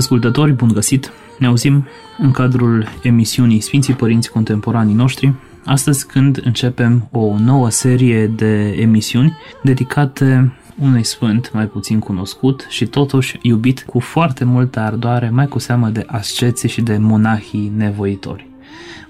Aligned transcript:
Ascultători, 0.00 0.52
bun 0.52 0.68
găsit! 0.68 1.10
Ne 1.38 1.46
auzim 1.46 1.86
în 2.18 2.30
cadrul 2.30 2.86
emisiunii 3.02 3.60
Sfinții 3.60 3.94
Părinți 3.94 4.30
Contemporanii 4.30 4.94
noștri, 4.94 5.32
astăzi 5.64 6.06
când 6.06 6.40
începem 6.44 7.08
o 7.10 7.38
nouă 7.38 7.70
serie 7.70 8.26
de 8.26 8.76
emisiuni 8.78 9.36
dedicate 9.62 10.52
unui 10.78 11.04
sfânt 11.04 11.50
mai 11.52 11.66
puțin 11.66 11.98
cunoscut 11.98 12.66
și 12.68 12.86
totuși 12.86 13.38
iubit 13.42 13.82
cu 13.86 13.98
foarte 13.98 14.44
multă 14.44 14.80
ardoare, 14.80 15.30
mai 15.30 15.48
cu 15.48 15.58
seamă 15.58 15.88
de 15.88 16.04
asceții 16.06 16.68
și 16.68 16.80
de 16.80 16.96
monahii 16.96 17.72
nevoitori. 17.76 18.46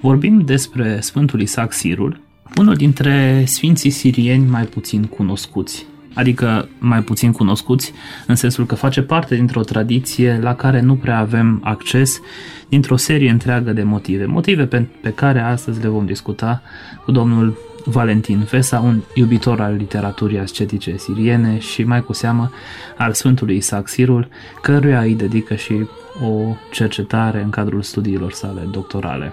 Vorbim 0.01 0.41
despre 0.41 1.01
Sfântul 1.01 1.41
Isaac 1.41 1.73
Sirul, 1.73 2.21
unul 2.59 2.75
dintre 2.75 3.45
sfinții 3.47 3.91
sirieni 3.91 4.49
mai 4.49 4.65
puțin 4.65 5.05
cunoscuți 5.05 5.87
adică 6.15 6.69
mai 6.79 7.03
puțin 7.03 7.33
cunoscuți, 7.33 7.93
în 8.27 8.35
sensul 8.35 8.67
că 8.67 8.75
face 8.75 9.03
parte 9.03 9.35
dintr-o 9.35 9.63
tradiție 9.63 10.39
la 10.43 10.55
care 10.55 10.81
nu 10.81 10.97
prea 10.97 11.19
avem 11.19 11.61
acces 11.65 12.21
dintr-o 12.69 12.97
serie 12.97 13.31
întreagă 13.31 13.73
de 13.73 13.83
motive. 13.83 14.25
Motive 14.25 14.67
pe, 14.67 14.87
pe 15.03 15.11
care 15.11 15.41
astăzi 15.41 15.83
le 15.83 15.89
vom 15.89 16.07
discuta 16.07 16.63
cu 17.05 17.13
domnul 17.13 17.59
Valentin 17.85 18.47
Vesa, 18.51 18.79
un 18.79 19.01
iubitor 19.15 19.61
al 19.61 19.75
literaturii 19.75 20.39
ascetice 20.39 20.97
siriene 20.97 21.59
și 21.59 21.83
mai 21.83 22.03
cu 22.03 22.13
seamă 22.13 22.51
al 22.97 23.13
Sfântului 23.13 23.57
Isaac 23.57 23.89
Sirul, 23.89 24.29
căruia 24.63 25.01
îi 25.01 25.15
dedică 25.15 25.55
și 25.55 25.87
o 26.25 26.57
cercetare 26.73 27.43
în 27.43 27.51
cadrul 27.51 27.83
studiilor 27.83 28.33
sale 28.33 28.61
doctorale. 28.71 29.33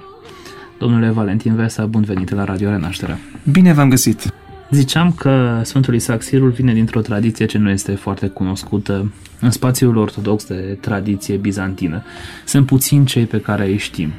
Domnule 0.77 1.09
Valentin 1.09 1.55
Vesa, 1.55 1.85
bun 1.85 2.01
venit 2.01 2.29
la 2.29 2.43
Radio 2.43 2.69
Renașterea! 2.69 3.17
Bine 3.51 3.73
v-am 3.73 3.89
găsit! 3.89 4.33
Ziceam 4.71 5.11
că 5.11 5.61
Sfântul 5.63 5.95
Isaac 5.95 6.21
Sirul 6.21 6.49
vine 6.49 6.73
dintr-o 6.73 7.01
tradiție 7.01 7.45
ce 7.45 7.57
nu 7.57 7.69
este 7.69 7.95
foarte 7.95 8.27
cunoscută 8.27 9.11
în 9.39 9.51
spațiul 9.51 9.97
ortodox 9.97 10.45
de 10.45 10.77
tradiție 10.81 11.35
bizantină. 11.35 12.03
Sunt 12.45 12.65
puțini 12.65 13.05
cei 13.05 13.25
pe 13.25 13.41
care 13.41 13.65
îi 13.65 13.77
știm. 13.77 14.11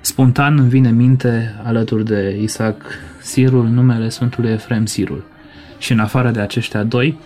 Spontan 0.00 0.58
îmi 0.58 0.68
vine 0.68 0.90
minte, 0.90 1.60
alături 1.62 2.04
de 2.04 2.38
Isaac 2.40 2.82
Sirul, 3.20 3.66
numele 3.66 4.08
Sfântului 4.08 4.50
Efrem 4.50 4.86
Sirul. 4.86 5.24
Și 5.78 5.92
în 5.92 5.98
afară 5.98 6.30
de 6.30 6.40
aceștia 6.40 6.82
doi, 6.82 7.18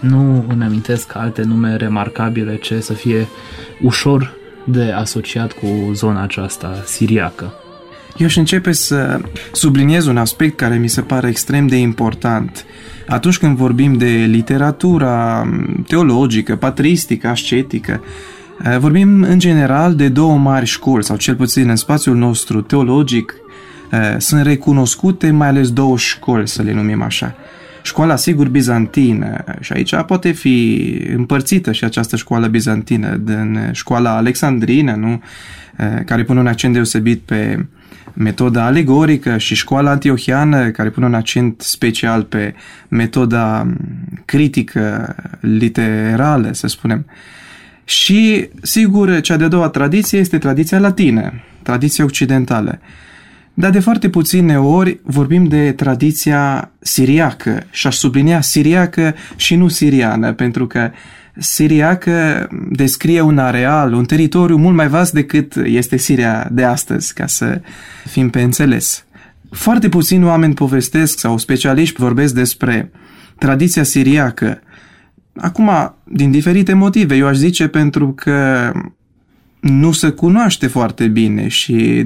nu 0.00 0.44
îmi 0.48 0.64
amintesc 0.64 1.16
alte 1.16 1.42
nume 1.42 1.76
remarcabile 1.76 2.56
ce 2.56 2.80
să 2.80 2.92
fie 2.92 3.28
ușor 3.82 4.34
de 4.64 4.82
asociat 4.82 5.52
cu 5.52 5.92
zona 5.92 6.22
aceasta 6.22 6.82
siriacă. 6.84 7.52
Eu 8.16 8.26
aș 8.26 8.36
începe 8.36 8.72
să 8.72 9.20
subliniez 9.52 10.06
un 10.06 10.16
aspect 10.16 10.56
care 10.56 10.76
mi 10.76 10.88
se 10.88 11.00
pare 11.00 11.28
extrem 11.28 11.66
de 11.66 11.76
important. 11.76 12.64
Atunci 13.08 13.38
când 13.38 13.56
vorbim 13.56 13.92
de 13.92 14.06
literatura 14.06 15.46
teologică, 15.86 16.56
patristică, 16.56 17.28
ascetică, 17.28 18.02
eh, 18.64 18.78
vorbim 18.78 19.22
în 19.22 19.38
general 19.38 19.94
de 19.94 20.08
două 20.08 20.36
mari 20.36 20.66
școli, 20.66 21.04
sau 21.04 21.16
cel 21.16 21.34
puțin 21.34 21.68
în 21.68 21.76
spațiul 21.76 22.16
nostru 22.16 22.60
teologic, 22.60 23.34
eh, 23.90 24.14
sunt 24.18 24.42
recunoscute 24.42 25.30
mai 25.30 25.48
ales 25.48 25.72
două 25.72 25.96
școli, 25.96 26.48
să 26.48 26.62
le 26.62 26.72
numim 26.72 27.02
așa. 27.02 27.34
Școala, 27.82 28.16
sigur, 28.16 28.48
bizantină, 28.48 29.44
și 29.60 29.72
aici 29.72 29.94
poate 30.06 30.30
fi 30.30 30.86
împărțită 31.16 31.72
și 31.72 31.84
această 31.84 32.16
școală 32.16 32.46
bizantină 32.46 33.16
din 33.16 33.70
școala 33.72 34.16
alexandrină, 34.16 34.94
nu? 34.94 35.22
Eh, 35.76 36.04
care 36.04 36.24
pune 36.24 36.40
un 36.40 36.46
accent 36.46 36.74
deosebit 36.74 37.20
pe 37.20 37.66
metoda 38.14 38.64
alegorică 38.64 39.38
și 39.38 39.54
școala 39.54 39.90
antiohiană, 39.90 40.70
care 40.70 40.90
pune 40.90 41.06
un 41.06 41.14
accent 41.14 41.60
special 41.60 42.22
pe 42.22 42.54
metoda 42.88 43.66
critică, 44.24 45.14
literală, 45.40 46.52
să 46.52 46.66
spunem. 46.66 47.06
Și, 47.84 48.48
sigur, 48.62 49.20
cea 49.20 49.36
de-a 49.36 49.48
doua 49.48 49.68
tradiție 49.68 50.18
este 50.18 50.38
tradiția 50.38 50.78
latină, 50.78 51.32
tradiția 51.62 52.04
occidentală. 52.04 52.78
Dar 53.54 53.70
de 53.70 53.80
foarte 53.80 54.08
puține 54.08 54.58
ori 54.58 55.00
vorbim 55.02 55.44
de 55.44 55.72
tradiția 55.72 56.70
siriacă 56.78 57.62
și 57.70 57.86
aș 57.86 57.96
sublinia 57.96 58.40
siriacă 58.40 59.14
și 59.36 59.54
nu 59.54 59.68
siriană, 59.68 60.32
pentru 60.32 60.66
că 60.66 60.90
siriacă 61.36 62.48
descrie 62.70 63.20
un 63.20 63.38
areal, 63.38 63.92
un 63.92 64.04
teritoriu 64.04 64.56
mult 64.56 64.74
mai 64.74 64.88
vast 64.88 65.12
decât 65.12 65.56
este 65.56 65.96
Siria 65.96 66.48
de 66.52 66.64
astăzi, 66.64 67.14
ca 67.14 67.26
să 67.26 67.60
fim 68.04 68.30
pe 68.30 68.40
înțeles. 68.40 69.04
Foarte 69.50 69.88
puțini 69.88 70.24
oameni 70.24 70.54
povestesc 70.54 71.18
sau 71.18 71.38
specialiști 71.38 72.00
vorbesc 72.00 72.34
despre 72.34 72.90
tradiția 73.38 73.82
siriacă. 73.82 74.60
Acum, 75.36 75.94
din 76.04 76.30
diferite 76.30 76.72
motive, 76.72 77.16
eu 77.16 77.26
aș 77.26 77.36
zice 77.36 77.66
pentru 77.66 78.12
că 78.12 78.72
nu 79.60 79.92
se 79.92 80.08
cunoaște 80.10 80.66
foarte 80.66 81.06
bine 81.06 81.48
și 81.48 82.02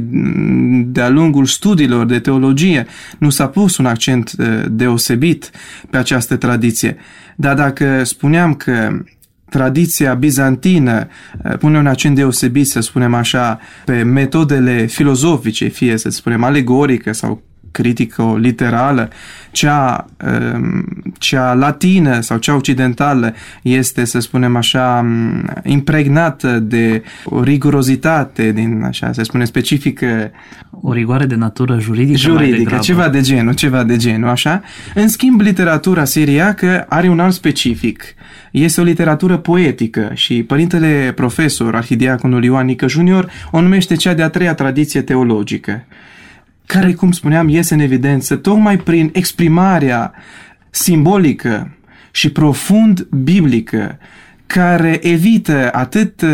de-a 0.86 1.08
lungul 1.08 1.46
studiilor 1.46 2.06
de 2.06 2.18
teologie 2.18 2.86
nu 3.18 3.30
s-a 3.30 3.48
pus 3.48 3.76
un 3.76 3.86
accent 3.86 4.32
uh, 4.38 4.46
deosebit 4.70 5.50
pe 5.90 5.96
această 5.96 6.36
tradiție. 6.36 6.96
Dar 7.36 7.54
dacă 7.54 8.04
spuneam 8.04 8.54
că 8.54 9.02
tradiția 9.50 10.14
bizantină 10.14 11.08
uh, 11.44 11.58
pune 11.58 11.78
un 11.78 11.86
accent 11.86 12.14
deosebit, 12.14 12.66
să 12.68 12.80
spunem 12.80 13.14
așa, 13.14 13.60
pe 13.84 14.02
metodele 14.02 14.86
filozofice, 14.86 15.68
fie 15.68 15.96
să 15.96 16.08
spunem 16.08 16.42
alegorică 16.42 17.12
sau 17.12 17.42
critico-literală, 17.74 19.10
cea, 19.50 20.06
um, 20.54 20.84
cea 21.18 21.54
latină 21.54 22.20
sau 22.20 22.38
cea 22.38 22.54
occidentală 22.54 23.34
este, 23.62 24.04
să 24.04 24.18
spunem 24.18 24.56
așa, 24.56 25.00
um, 25.04 25.44
impregnată 25.62 26.58
de 26.58 27.02
o 27.24 27.42
rigurozitate, 27.42 28.52
din, 28.52 28.82
așa, 28.86 29.12
să 29.12 29.22
spune, 29.22 29.44
specifică. 29.44 30.30
O 30.70 30.92
rigoare 30.92 31.26
de 31.26 31.34
natură 31.34 31.78
juridică 31.78 32.18
Juridică, 32.18 32.78
ceva 32.78 33.08
de 33.08 33.20
genul, 33.20 33.54
ceva 33.54 33.84
de 33.84 33.96
genul, 33.96 34.28
așa. 34.28 34.62
În 34.94 35.08
schimb, 35.08 35.40
literatura 35.40 36.04
siriacă 36.04 36.86
are 36.88 37.08
un 37.08 37.20
alt 37.20 37.34
specific. 37.34 38.04
Este 38.50 38.80
o 38.80 38.84
literatură 38.84 39.36
poetică 39.36 40.10
și 40.14 40.42
părintele 40.42 41.12
profesor, 41.14 41.74
arhidiaconul 41.74 42.44
Ioan 42.44 42.66
Nică 42.66 42.88
Junior, 42.88 43.30
o 43.50 43.60
numește 43.60 43.94
cea 43.94 44.14
de-a 44.14 44.28
treia 44.28 44.54
tradiție 44.54 45.00
teologică 45.00 45.84
care, 46.66 46.92
cum 46.92 47.12
spuneam, 47.12 47.48
iese 47.48 47.74
în 47.74 47.80
evidență 47.80 48.36
tocmai 48.36 48.76
prin 48.76 49.10
exprimarea 49.12 50.12
simbolică 50.70 51.76
și 52.10 52.32
profund 52.32 53.00
biblică 53.00 53.98
care 54.46 54.98
evită 55.02 55.68
atât 55.72 56.22
uh, 56.22 56.28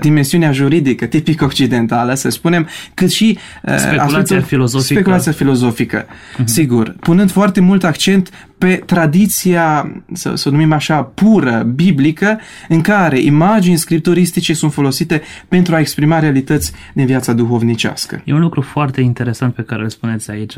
dimensiunea 0.00 0.52
juridică 0.52 1.06
tipic 1.06 1.42
occidentală, 1.42 2.14
să 2.14 2.28
spunem, 2.28 2.68
cât 2.94 3.10
și 3.10 3.38
uh, 3.62 3.76
speculația 3.76 4.40
filozofică. 4.40 4.94
Speculația 4.94 5.32
filozofică, 5.32 6.04
uh-huh. 6.04 6.44
sigur, 6.44 6.96
punând 7.00 7.30
foarte 7.30 7.60
mult 7.60 7.84
accent 7.84 8.30
pe 8.58 8.82
tradiția, 8.86 9.92
să, 10.12 10.34
să 10.34 10.48
o 10.48 10.52
numim 10.52 10.72
așa, 10.72 11.02
pură, 11.02 11.62
biblică, 11.74 12.40
în 12.68 12.80
care 12.80 13.20
imagini 13.20 13.76
scripturistice 13.76 14.54
sunt 14.54 14.72
folosite 14.72 15.22
pentru 15.48 15.74
a 15.74 15.78
exprima 15.78 16.18
realități 16.18 16.72
din 16.94 17.06
viața 17.06 17.32
duhovnicească. 17.32 18.22
E 18.24 18.32
un 18.32 18.40
lucru 18.40 18.60
foarte 18.60 19.00
interesant 19.00 19.54
pe 19.54 19.62
care 19.62 19.82
îl 19.82 19.88
spuneți 19.88 20.30
aici. 20.30 20.54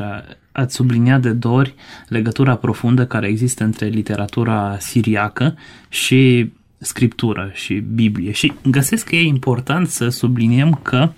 Ați 0.51 0.75
subliniat 0.75 1.21
de 1.21 1.29
dori 1.29 1.75
legătura 2.07 2.55
profundă 2.55 3.05
care 3.05 3.27
există 3.27 3.63
între 3.63 3.85
literatura 3.85 4.77
siriacă 4.79 5.55
și 5.89 6.51
scriptură 6.83 7.51
și 7.53 7.73
Biblie 7.73 8.31
și 8.31 8.53
găsesc 8.69 9.07
că 9.07 9.15
e 9.15 9.23
important 9.23 9.87
să 9.87 10.09
subliniem 10.09 10.79
că 10.81 11.11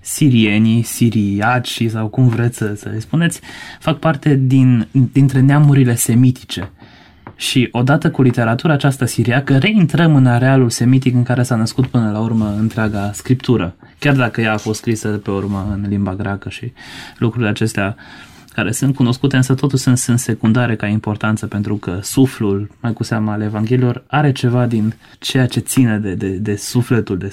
sirienii, 0.00 0.82
siriaci 0.82 1.82
sau 1.88 2.08
cum 2.08 2.28
vreți 2.28 2.56
să, 2.56 2.74
să 2.76 2.88
le 2.88 2.98
spuneți, 2.98 3.40
fac 3.80 3.98
parte 3.98 4.34
din, 4.34 4.88
dintre 5.12 5.40
neamurile 5.40 5.94
semitice. 5.94 6.70
Și 7.36 7.68
odată 7.72 8.10
cu 8.10 8.22
literatura 8.22 8.72
aceasta 8.72 9.06
siriacă, 9.06 9.58
reintrăm 9.58 10.14
în 10.14 10.26
arealul 10.26 10.70
semitic 10.70 11.14
în 11.14 11.22
care 11.22 11.42
s-a 11.42 11.54
născut 11.54 11.86
până 11.86 12.10
la 12.10 12.20
urmă 12.20 12.54
întreaga 12.58 13.10
scriptură. 13.12 13.76
Chiar 13.98 14.14
dacă 14.14 14.40
ea 14.40 14.52
a 14.52 14.56
fost 14.56 14.78
scrisă 14.78 15.08
pe 15.08 15.30
urmă 15.30 15.68
în 15.72 15.88
limba 15.88 16.14
greacă 16.14 16.48
și 16.48 16.72
lucrurile 17.18 17.50
acestea 17.50 17.96
care 18.58 18.72
sunt 18.72 18.94
cunoscute, 18.94 19.36
însă 19.36 19.54
totuși 19.54 19.82
sunt, 19.82 19.98
sunt 19.98 20.18
secundare 20.18 20.76
ca 20.76 20.86
importanță, 20.86 21.46
pentru 21.46 21.76
că 21.76 21.98
suflul, 22.02 22.70
mai 22.80 22.92
cu 22.92 23.02
seama 23.02 23.32
al 23.32 23.42
Evangheliilor, 23.42 24.04
are 24.06 24.32
ceva 24.32 24.66
din 24.66 24.94
ceea 25.18 25.46
ce 25.46 25.60
ține 25.60 25.98
de, 25.98 26.14
de, 26.14 26.28
de 26.28 26.56
sufletul, 26.56 27.18
de 27.18 27.30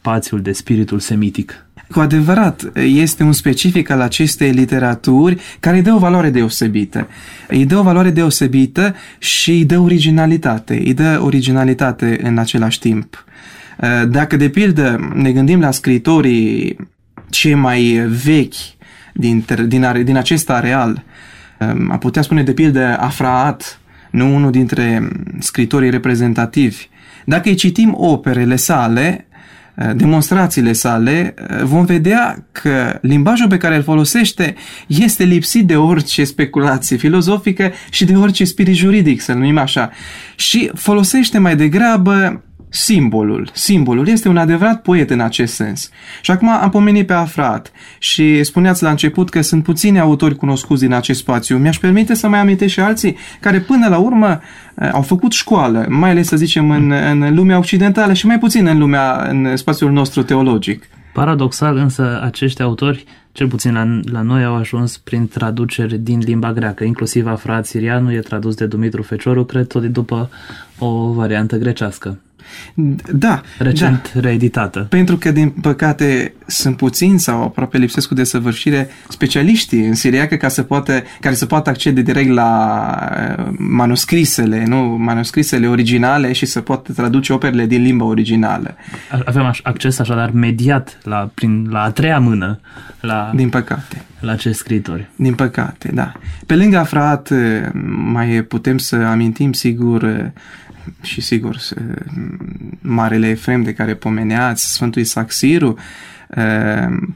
spațiul, 0.00 0.40
de 0.42 0.52
spiritul 0.52 0.98
semitic. 0.98 1.66
Cu 1.90 2.00
adevărat, 2.00 2.72
este 2.74 3.22
un 3.22 3.32
specific 3.32 3.90
al 3.90 4.00
acestei 4.00 4.50
literaturi 4.50 5.40
care 5.60 5.76
îi 5.76 5.82
dă 5.82 5.92
o 5.92 5.98
valoare 5.98 6.30
deosebită. 6.30 7.08
Îi 7.48 7.66
dă 7.66 7.78
o 7.78 7.82
valoare 7.82 8.10
deosebită 8.10 8.94
și 9.18 9.50
îi 9.50 9.64
dă 9.64 9.78
originalitate. 9.78 10.82
Îi 10.84 10.94
dă 10.94 11.20
originalitate 11.22 12.20
în 12.22 12.38
același 12.38 12.78
timp. 12.78 13.24
Dacă, 14.08 14.36
de 14.36 14.48
pildă, 14.48 15.12
ne 15.14 15.32
gândim 15.32 15.60
la 15.60 15.70
scritorii 15.70 16.76
cei 17.30 17.54
mai 17.54 17.82
vechi 18.24 18.75
din, 19.16 19.44
din, 19.66 20.02
din 20.04 20.16
acest 20.16 20.50
areal, 20.50 21.02
a 21.88 21.98
putea 21.98 22.22
spune, 22.22 22.42
de 22.42 22.52
pildă, 22.52 22.96
Afraat, 23.00 23.80
nu 24.10 24.34
unul 24.34 24.50
dintre 24.50 25.08
scritorii 25.38 25.90
reprezentativi. 25.90 26.88
Dacă 27.24 27.48
îi 27.48 27.54
citim 27.54 27.94
operele 27.96 28.56
sale, 28.56 29.26
Eh, 29.76 29.90
demonstrațiile 29.96 30.72
sale, 30.72 31.34
eh, 31.36 31.62
vom 31.62 31.84
vedea 31.84 32.46
că 32.52 32.98
limbajul 33.02 33.48
pe 33.48 33.56
care 33.56 33.76
îl 33.76 33.82
folosește 33.82 34.54
este 34.86 35.24
lipsit 35.24 35.66
de 35.66 35.76
orice 35.76 36.24
speculație 36.24 36.96
filozofică 36.96 37.72
și 37.90 38.04
de 38.04 38.16
orice 38.16 38.44
spirit 38.44 38.74
juridic, 38.74 39.20
să 39.20 39.32
numim 39.32 39.58
așa, 39.58 39.90
și 40.36 40.70
folosește 40.74 41.38
mai 41.38 41.56
degrabă 41.56 42.44
simbolul. 42.76 43.50
Simbolul 43.52 44.08
este 44.08 44.28
un 44.28 44.36
adevărat 44.36 44.82
poet 44.82 45.10
în 45.10 45.20
acest 45.20 45.54
sens. 45.54 45.90
Și 46.20 46.30
acum 46.30 46.48
am 46.48 46.70
pomenit 46.70 47.06
pe 47.06 47.12
Afrat 47.12 47.72
și 47.98 48.44
spuneați 48.44 48.82
la 48.82 48.90
început 48.90 49.30
că 49.30 49.40
sunt 49.40 49.62
puțini 49.62 50.00
autori 50.00 50.36
cunoscuți 50.36 50.82
din 50.82 50.92
acest 50.92 51.18
spațiu. 51.18 51.56
Mi-aș 51.56 51.78
permite 51.78 52.14
să 52.14 52.28
mai 52.28 52.38
amintesc 52.38 52.72
și 52.72 52.80
alții 52.80 53.16
care 53.40 53.60
până 53.60 53.88
la 53.88 53.98
urmă 53.98 54.40
eh, 54.74 54.88
au 54.92 55.02
făcut 55.02 55.32
școală, 55.32 55.86
mai 55.88 56.10
ales 56.10 56.26
să 56.26 56.36
zicem 56.36 56.70
în, 56.70 56.90
în 56.90 57.34
lumea 57.34 57.58
occidentală 57.58 58.12
și 58.12 58.26
mai 58.26 58.38
puțin 58.38 58.66
în 58.66 58.78
lumea, 58.78 59.26
în 59.28 59.56
spațiul 59.56 59.92
nostru 59.92 60.22
teologic. 60.22 60.84
Paradoxal 61.12 61.76
însă 61.76 62.20
acești 62.22 62.62
autori 62.62 63.04
cel 63.32 63.48
puțin 63.48 63.72
la, 63.72 64.00
la 64.12 64.22
noi 64.22 64.44
au 64.44 64.54
ajuns 64.54 64.98
prin 64.98 65.28
traduceri 65.28 65.98
din 65.98 66.18
limba 66.18 66.52
greacă, 66.52 66.84
inclusiv 66.84 67.26
Afrat 67.26 67.66
Sirianu 67.66 68.12
e 68.12 68.20
tradus 68.20 68.54
de 68.54 68.66
Dumitru 68.66 69.02
Fecioru, 69.02 69.44
cred 69.44 69.66
tot 69.66 69.84
după 69.84 70.30
o 70.78 71.12
variantă 71.12 71.56
grecească. 71.56 72.18
Da. 73.12 73.40
Recent 73.58 74.12
da. 74.14 74.20
reeditată. 74.20 74.86
Pentru 74.90 75.16
că, 75.16 75.30
din 75.30 75.50
păcate, 75.50 76.34
sunt 76.46 76.76
puțini 76.76 77.18
sau 77.18 77.42
aproape 77.42 77.78
lipsesc 77.78 78.08
cu 78.08 78.14
desăvârșire 78.14 78.88
specialiștii 79.08 79.86
în 79.86 79.94
siriacă 79.94 80.34
ca 80.34 80.48
să 80.48 80.62
poate, 80.62 81.04
care 81.20 81.34
să 81.34 81.46
poată 81.46 81.70
accede 81.70 82.02
direct 82.02 82.30
la 82.30 82.98
uh, 83.38 83.54
manuscrisele, 83.58 84.64
nu? 84.66 84.76
manuscrisele 84.82 85.68
originale 85.68 86.32
și 86.32 86.46
să 86.46 86.60
poată 86.60 86.92
traduce 86.92 87.32
operele 87.32 87.66
din 87.66 87.82
limba 87.82 88.04
originală. 88.04 88.76
Avem 89.24 89.54
acces 89.62 89.98
așadar 89.98 90.30
mediat 90.30 90.98
la, 91.02 91.30
prin, 91.34 91.66
la 91.70 91.82
a 91.82 91.90
treia 91.90 92.18
mână 92.18 92.60
la, 93.00 93.30
din 93.34 93.48
păcate. 93.48 94.02
la 94.20 94.32
acești 94.32 94.58
scritori. 94.58 95.10
Din 95.16 95.34
păcate, 95.34 95.90
da. 95.94 96.12
Pe 96.46 96.56
lângă 96.56 96.78
Afrat 96.78 97.30
uh, 97.30 97.38
mai 98.12 98.42
putem 98.42 98.78
să 98.78 98.96
amintim 98.96 99.52
sigur 99.52 100.02
uh, 100.02 100.24
și 101.02 101.20
sigur 101.20 101.58
Marele 102.80 103.28
Efrem 103.28 103.62
de 103.62 103.72
care 103.72 103.94
pomeneați, 103.94 104.72
Sfântul 104.72 105.02
Isaac 105.02 105.32
Siru, 105.32 105.78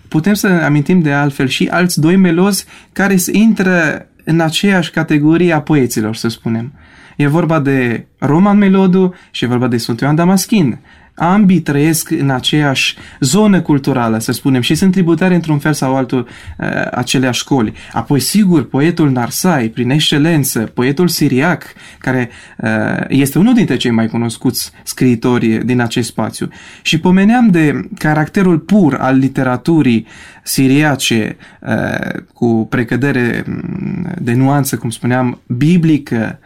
putem 0.09 0.35
să 0.35 0.47
amintim 0.47 1.01
de 1.01 1.13
altfel 1.13 1.47
și 1.47 1.69
alți 1.71 2.01
doi 2.01 2.17
melozi 2.17 2.65
care 2.93 3.17
intră 3.33 4.07
în 4.25 4.41
aceeași 4.41 4.91
categorie 4.91 5.53
a 5.53 5.61
poeților, 5.61 6.17
să 6.17 6.29
spunem. 6.29 6.73
E 7.17 7.27
vorba 7.27 7.61
de 7.61 8.07
Roman 8.19 8.59
Melodu 8.59 9.15
și 9.31 9.45
e 9.45 9.49
vorba 9.49 9.67
de 9.67 9.77
Sfântul 9.77 10.05
Ioan 10.05 10.17
Damaschin 10.17 10.79
ambii 11.15 11.61
trăiesc 11.61 12.11
în 12.11 12.31
aceeași 12.31 12.97
zonă 13.21 13.61
culturală, 13.61 14.19
să 14.19 14.33
spunem, 14.33 14.61
și 14.61 14.75
sunt 14.75 14.93
tributari 14.93 15.35
într-un 15.35 15.59
fel 15.59 15.73
sau 15.73 15.97
altul 15.97 16.29
uh, 16.59 16.67
aceleași 16.91 17.41
școli. 17.41 17.73
Apoi, 17.93 18.21
sigur, 18.21 18.69
poetul 18.69 19.11
Narsai, 19.11 19.69
prin 19.69 19.91
excelență, 19.91 20.61
poetul 20.61 21.09
siriac, 21.09 21.65
care 21.99 22.31
uh, 22.59 23.05
este 23.09 23.39
unul 23.39 23.55
dintre 23.55 23.77
cei 23.77 23.91
mai 23.91 24.07
cunoscuți 24.07 24.73
scriitori 24.83 25.65
din 25.65 25.81
acest 25.81 26.09
spațiu. 26.09 26.49
Și 26.83 27.01
pomeneam 27.01 27.51
de 27.51 27.89
caracterul 27.99 28.59
pur 28.59 28.95
al 28.95 29.17
literaturii 29.17 30.07
siriace, 30.43 31.37
uh, 31.61 32.23
cu 32.33 32.67
precădere 32.71 33.45
mm, 33.47 34.13
de 34.19 34.33
nuanță, 34.33 34.77
cum 34.77 34.91
spuneam, 34.91 35.41
biblică, 35.47 36.39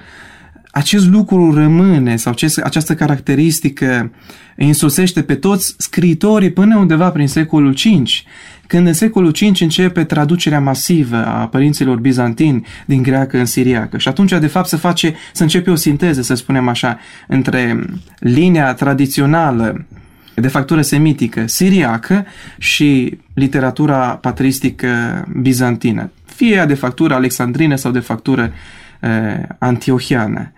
acest 0.75 1.09
lucru 1.09 1.55
rămâne 1.55 2.17
sau 2.17 2.33
acest, 2.33 2.59
această 2.59 2.95
caracteristică 2.95 4.11
însosește 4.57 5.23
pe 5.23 5.35
toți 5.35 5.75
scriitorii 5.79 6.51
până 6.51 6.77
undeva 6.77 7.11
prin 7.11 7.29
secolul 7.29 7.73
V, 7.73 8.07
când 8.67 8.87
în 8.87 8.93
secolul 8.93 9.31
V 9.31 9.61
începe 9.61 10.05
traducerea 10.05 10.61
masivă 10.61 11.27
a 11.27 11.47
părinților 11.47 11.99
bizantini 11.99 12.67
din 12.87 13.03
greacă 13.03 13.39
în 13.39 13.45
siriacă. 13.45 13.99
Și 13.99 14.09
atunci, 14.09 14.31
de 14.31 14.47
fapt, 14.47 14.69
se 14.69 14.77
face, 14.77 15.15
să 15.33 15.43
începe 15.43 15.71
o 15.71 15.75
sinteză, 15.75 16.23
să 16.23 16.35
spunem 16.35 16.69
așa, 16.69 16.99
între 17.29 17.85
linia 18.19 18.75
tradițională 18.75 19.87
de 20.35 20.49
factură 20.49 20.83
semitică 20.83 21.47
siriacă 21.47 22.27
și 22.59 23.19
literatura 23.35 24.09
patristică 24.09 24.89
bizantină, 25.41 26.11
fie 26.25 26.65
de 26.67 26.75
factură 26.75 27.15
alexandrină 27.15 27.77
sau 27.77 27.91
de 27.91 27.99
factură 27.99 28.53
eh, 29.01 29.11
antiohiană. 29.59 30.53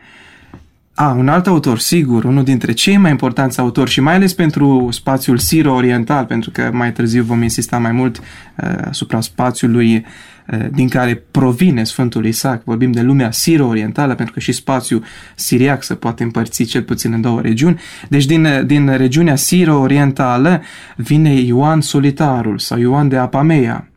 A, 0.99 1.15
un 1.19 1.29
alt 1.29 1.47
autor, 1.47 1.79
sigur, 1.79 2.25
unul 2.25 2.45
dintre 2.45 2.73
cei 2.73 2.97
mai 2.97 3.11
importanți 3.11 3.61
autori 3.61 3.91
și 3.91 4.01
mai 4.01 4.15
ales 4.15 4.35
pentru 4.35 4.89
spațiul 4.91 5.39
siro-oriental, 5.39 6.25
pentru 6.25 6.51
că 6.51 6.71
mai 6.73 6.93
târziu 6.93 7.23
vom 7.23 7.43
insista 7.43 7.79
mai 7.79 7.93
mult 7.93 8.19
uh, 8.19 8.69
asupra 8.85 9.21
spațiului 9.21 10.07
uh, 10.53 10.59
din 10.73 10.89
care 10.89 11.23
provine 11.31 11.85
Sfântul 11.85 12.27
Isaac. 12.27 12.65
Vorbim 12.65 12.93
de 12.93 13.01
lumea 13.01 13.31
siro-orientală, 13.31 14.15
pentru 14.15 14.35
că 14.35 14.41
și 14.41 14.53
spațiul 14.53 15.05
siriac 15.35 15.83
se 15.83 15.95
poate 15.95 16.23
împărți 16.23 16.65
cel 16.65 16.83
puțin 16.83 17.13
în 17.13 17.21
două 17.21 17.41
regiuni. 17.41 17.81
Deci 18.09 18.25
din, 18.25 18.63
din 18.67 18.97
regiunea 18.97 19.37
siro-orientală 19.37 20.63
vine 20.97 21.33
Ioan 21.33 21.81
Solitarul 21.81 22.59
sau 22.59 22.79
Ioan 22.79 23.09
de 23.09 23.17
Apameia, 23.17 23.89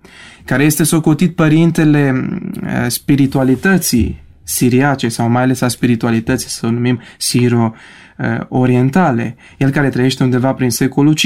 care 0.45 0.63
este 0.63 0.83
socotit 0.83 1.35
părintele 1.35 2.29
uh, 2.63 2.69
spiritualității 2.87 4.27
siriace 4.49 5.09
sau 5.09 5.29
mai 5.29 5.41
ales 5.41 5.61
a 5.61 5.67
spiritualității, 5.67 6.49
să 6.49 6.65
o 6.65 6.71
numim 6.71 7.01
siro-orientale, 7.17 9.35
el 9.57 9.69
care 9.69 9.89
trăiește 9.89 10.23
undeva 10.23 10.53
prin 10.53 10.69
secolul 10.69 11.13
V. 11.13 11.17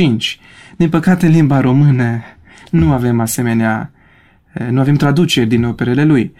Din 0.77 0.89
păcate, 0.89 1.25
în 1.25 1.31
limba 1.31 1.59
română 1.59 2.21
nu 2.69 2.91
avem 2.91 3.19
asemenea, 3.19 3.91
nu 4.69 4.79
avem 4.79 4.95
traduceri 4.95 5.47
din 5.47 5.63
operele 5.63 6.05
lui. 6.05 6.33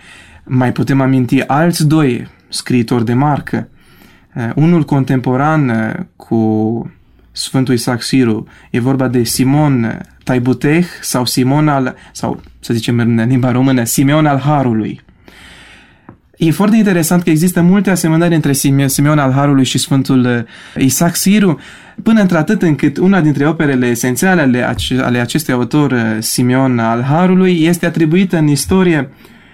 Mai 0.44 0.72
putem 0.72 1.02
aminti 1.02 1.42
alți 1.42 1.88
doi 1.88 2.28
scriitori 2.50 3.06
de 3.06 3.14
marcă, 3.14 3.68
unul 4.56 4.84
contemporan 4.84 5.72
cu 6.16 6.92
Sfântul 7.32 7.74
Isaac 7.74 8.02
Siru, 8.02 8.48
e 8.72 8.80
vorba 8.80 9.08
de 9.08 9.24
Simon 9.24 10.02
Taibuteh 10.24 10.86
sau 11.02 11.26
Simon 11.26 11.68
al, 11.68 11.96
sau 12.12 12.42
să 12.60 12.74
zicem 12.74 13.00
în 13.00 13.26
limba 13.28 13.52
română, 13.52 13.84
Simeon 13.84 14.26
al 14.26 14.40
Harului. 14.40 15.02
E 16.46 16.52
foarte 16.52 16.76
interesant 16.76 17.24
că 17.24 17.30
există 17.30 17.62
multe 17.62 17.90
asemănări 17.90 18.36
între 18.36 18.54
Simeon 18.86 19.20
al 19.20 19.32
Harului 19.32 19.64
și 19.64 19.78
Sfântul 19.78 20.26
uh, 20.26 20.84
Isaac 20.84 21.16
Siru, 21.16 21.60
până 22.04 22.22
într-atât 22.22 22.62
încât 22.62 22.98
una 22.98 23.22
dintre 23.22 23.48
operele 23.48 23.88
esențiale 23.88 24.42
ale, 24.42 24.76
ale 25.02 25.20
acestui 25.20 25.54
autor, 25.54 25.92
uh, 25.92 26.00
Simeon 26.20 26.80
al 26.80 27.02
Harului, 27.02 27.64
este 27.64 27.86
atribuită 27.86 28.38
în 28.38 28.48
istorie 28.48 29.10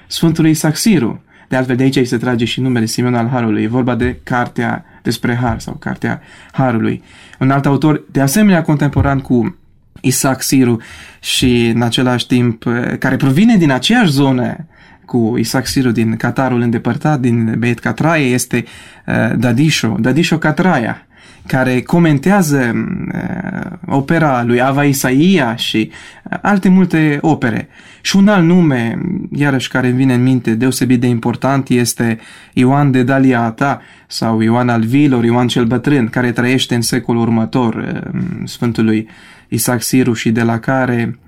Sfântului 0.07 0.49
Isaac 0.49 0.75
Siru. 0.75 1.23
De 1.47 1.55
altfel, 1.55 1.75
de 1.75 1.83
aici 1.83 1.95
îi 1.95 2.05
se 2.05 2.17
trage 2.17 2.45
și 2.45 2.61
numele 2.61 2.85
Simeon 2.85 3.15
al 3.15 3.27
Harului. 3.27 3.63
E 3.63 3.67
vorba 3.67 3.95
de 3.95 4.19
Cartea 4.23 4.85
despre 5.01 5.35
Har 5.35 5.59
sau 5.59 5.73
Cartea 5.73 6.21
Harului. 6.51 7.03
Un 7.39 7.51
alt 7.51 7.65
autor, 7.65 8.03
de 8.11 8.21
asemenea 8.21 8.61
contemporan 8.61 9.19
cu 9.19 9.57
Isaac 10.01 10.41
Siru 10.41 10.81
și 11.19 11.71
în 11.75 11.81
același 11.81 12.27
timp 12.27 12.65
uh, 12.65 12.73
care 12.99 13.15
provine 13.15 13.57
din 13.57 13.71
aceeași 13.71 14.11
zonă 14.11 14.65
cu 15.09 15.35
Isaac 15.37 15.65
Siru 15.65 15.91
din 15.91 16.15
Qatarul 16.15 16.61
îndepărtat, 16.61 17.19
din 17.19 17.55
Beit 17.57 17.79
Catraie, 17.79 18.25
este 18.25 18.65
uh, 19.07 19.37
Dadisho, 19.37 19.95
Dadisho 19.99 20.37
Catraia, 20.37 21.07
care 21.47 21.81
comentează 21.81 22.71
uh, 23.13 23.71
opera 23.85 24.43
lui 24.43 24.61
Ava 24.61 24.83
Isaia 24.83 25.55
și 25.55 25.91
uh, 26.23 26.37
alte 26.41 26.69
multe 26.69 27.17
opere. 27.21 27.67
Și 28.01 28.15
un 28.15 28.27
alt 28.27 28.45
nume, 28.45 28.97
iarăși 29.31 29.69
care 29.69 29.87
îmi 29.87 29.97
vine 29.97 30.13
în 30.13 30.23
minte, 30.23 30.53
deosebit 30.53 30.99
de 30.99 31.07
important, 31.07 31.69
este 31.69 32.19
Ioan 32.53 32.91
de 32.91 33.03
Daliata 33.03 33.81
sau 34.07 34.41
Ioan 34.41 34.69
al 34.69 34.81
Vilor, 34.81 35.23
Ioan 35.23 35.47
cel 35.47 35.65
Bătrân, 35.65 36.07
care 36.07 36.31
trăiește 36.31 36.75
în 36.75 36.81
secolul 36.81 37.21
următor 37.21 37.73
uh, 37.75 38.19
Sfântului 38.43 39.07
Isaac 39.47 39.81
Siru 39.81 40.13
și 40.13 40.31
de 40.31 40.43
la 40.43 40.59
care 40.59 41.19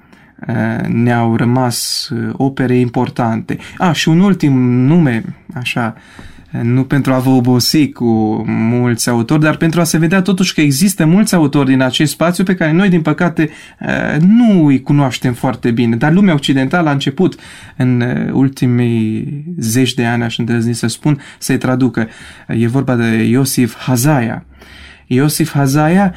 ne-au 0.87 1.35
rămas 1.35 2.09
opere 2.31 2.77
importante. 2.77 3.57
A, 3.77 3.91
și 3.91 4.09
un 4.09 4.19
ultim 4.19 4.53
nume, 4.61 5.23
așa, 5.53 5.95
nu 6.61 6.83
pentru 6.83 7.13
a 7.13 7.17
vă 7.17 7.29
obosi 7.29 7.91
cu 7.91 8.43
mulți 8.47 9.09
autori, 9.09 9.41
dar 9.41 9.55
pentru 9.55 9.79
a 9.79 9.83
se 9.83 9.97
vedea 9.97 10.21
totuși 10.21 10.53
că 10.53 10.61
există 10.61 11.05
mulți 11.05 11.35
autori 11.35 11.69
din 11.69 11.81
acest 11.81 12.11
spațiu 12.11 12.43
pe 12.43 12.55
care 12.55 12.71
noi, 12.71 12.89
din 12.89 13.01
păcate, 13.01 13.49
nu 14.19 14.65
îi 14.65 14.81
cunoaștem 14.81 15.33
foarte 15.33 15.71
bine. 15.71 15.95
Dar 15.95 16.13
lumea 16.13 16.33
occidentală 16.33 16.89
a 16.89 16.91
început 16.91 17.39
în 17.77 18.03
ultimii 18.33 19.43
zeci 19.57 19.93
de 19.93 20.05
ani, 20.05 20.23
aș 20.23 20.37
îndrăzni 20.37 20.73
să 20.73 20.87
spun, 20.87 21.19
să-i 21.37 21.57
traducă. 21.57 22.07
E 22.47 22.67
vorba 22.67 22.95
de 22.95 23.23
Iosif 23.23 23.75
Hazaia. 23.77 24.45
Iosif 25.13 25.51
Hazaia, 25.51 26.13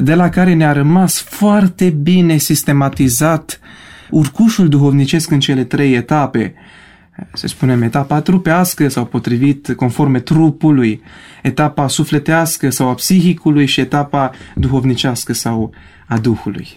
de 0.00 0.14
la 0.14 0.28
care 0.28 0.54
ne-a 0.54 0.72
rămas 0.72 1.20
foarte 1.20 1.90
bine 1.90 2.36
sistematizat 2.36 3.60
urcușul 4.10 4.68
duhovnicesc 4.68 5.30
în 5.30 5.40
cele 5.40 5.64
trei 5.64 5.94
etape– 5.94 6.54
să 7.32 7.46
spunem, 7.46 7.82
etapa 7.82 8.20
trupească 8.20 8.88
sau 8.88 9.04
potrivit 9.04 9.72
conforme 9.76 10.20
trupului, 10.20 11.02
etapa 11.42 11.88
sufletească 11.88 12.70
sau 12.70 12.88
a 12.88 12.94
psihicului 12.94 13.66
și 13.66 13.80
etapa 13.80 14.30
duhovnicească 14.54 15.32
sau 15.32 15.72
a 16.06 16.18
Duhului. 16.18 16.68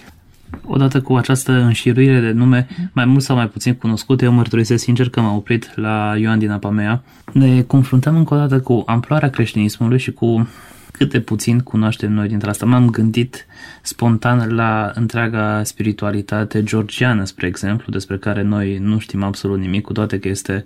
Odată 0.66 1.02
cu 1.02 1.14
această 1.16 1.52
înșiruire 1.52 2.20
de 2.20 2.32
nume, 2.32 2.68
mai 2.92 3.06
mult 3.06 3.24
sau 3.24 3.36
mai 3.36 3.48
puțin 3.48 3.74
cunoscute, 3.74 4.26
eu 4.26 4.32
mărturisesc 4.32 4.84
sincer 4.84 5.10
că 5.10 5.22
m-am 5.22 5.36
oprit 5.36 5.72
la 5.76 6.16
Ioan 6.18 6.40
din 6.40 6.52
Apamea. 6.52 7.04
Ne 7.34 7.62
confruntăm 7.62 8.16
încă 8.16 8.34
o 8.34 8.38
dată 8.38 8.60
cu 8.60 8.84
amploarea 8.86 9.30
creștinismului 9.30 10.00
și 10.00 10.12
cu 10.12 10.48
cât 10.92 11.10
de 11.10 11.20
puțin 11.20 11.60
cunoaștem 11.60 12.12
noi 12.12 12.28
dintre 12.28 12.50
asta. 12.50 12.66
M-am 12.66 12.90
gândit 12.90 13.46
spontan 13.82 14.56
la 14.56 14.92
întreaga 14.96 15.64
spiritualitate 15.64 16.64
georgiană, 16.64 17.24
spre 17.24 17.48
exemplu, 17.48 17.92
despre 17.92 18.18
care 18.18 18.42
noi 18.42 18.78
nu 18.78 19.00
știm 19.00 19.24
absolut 19.24 19.60
nimic, 19.60 19.84
cu 19.84 19.94
toate 19.94 20.20
că 20.20 20.28
este 20.28 20.66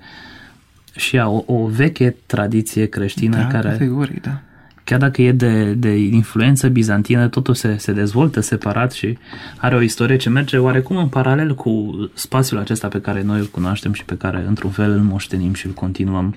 și 0.96 1.16
ea 1.16 1.30
o, 1.30 1.44
o 1.46 1.68
veche 1.68 2.16
tradiție 2.26 2.86
creștină 2.86 3.38
da, 3.38 3.48
care... 3.48 3.70
Categorii, 3.70 4.20
da. 4.22 4.42
Chiar 4.84 5.00
dacă 5.00 5.22
e 5.22 5.32
de, 5.32 5.74
de 5.74 5.98
influență 5.98 6.68
bizantină, 6.68 7.28
totul 7.28 7.54
se, 7.54 7.78
se 7.78 7.92
dezvoltă 7.92 8.40
separat 8.40 8.92
și 8.92 9.18
are 9.58 9.76
o 9.76 9.82
istorie 9.82 10.18
ce 10.18 10.30
merge 10.30 10.58
oarecum 10.58 10.98
în 10.98 11.08
paralel 11.08 11.56
cu 11.56 11.96
spațiul 12.14 12.60
acesta 12.60 12.88
pe 12.88 13.02
care 13.02 13.24
noi 13.24 13.40
îl 13.40 13.46
cunoaștem 13.46 13.94
și 13.94 14.06
pe 14.06 14.18
care 14.18 14.46
într-un 14.48 14.72
fel 14.72 14.92
îl 14.92 15.00
moștenim 15.00 15.54
și 15.54 15.66
îl 15.66 15.72
continuăm 15.72 16.36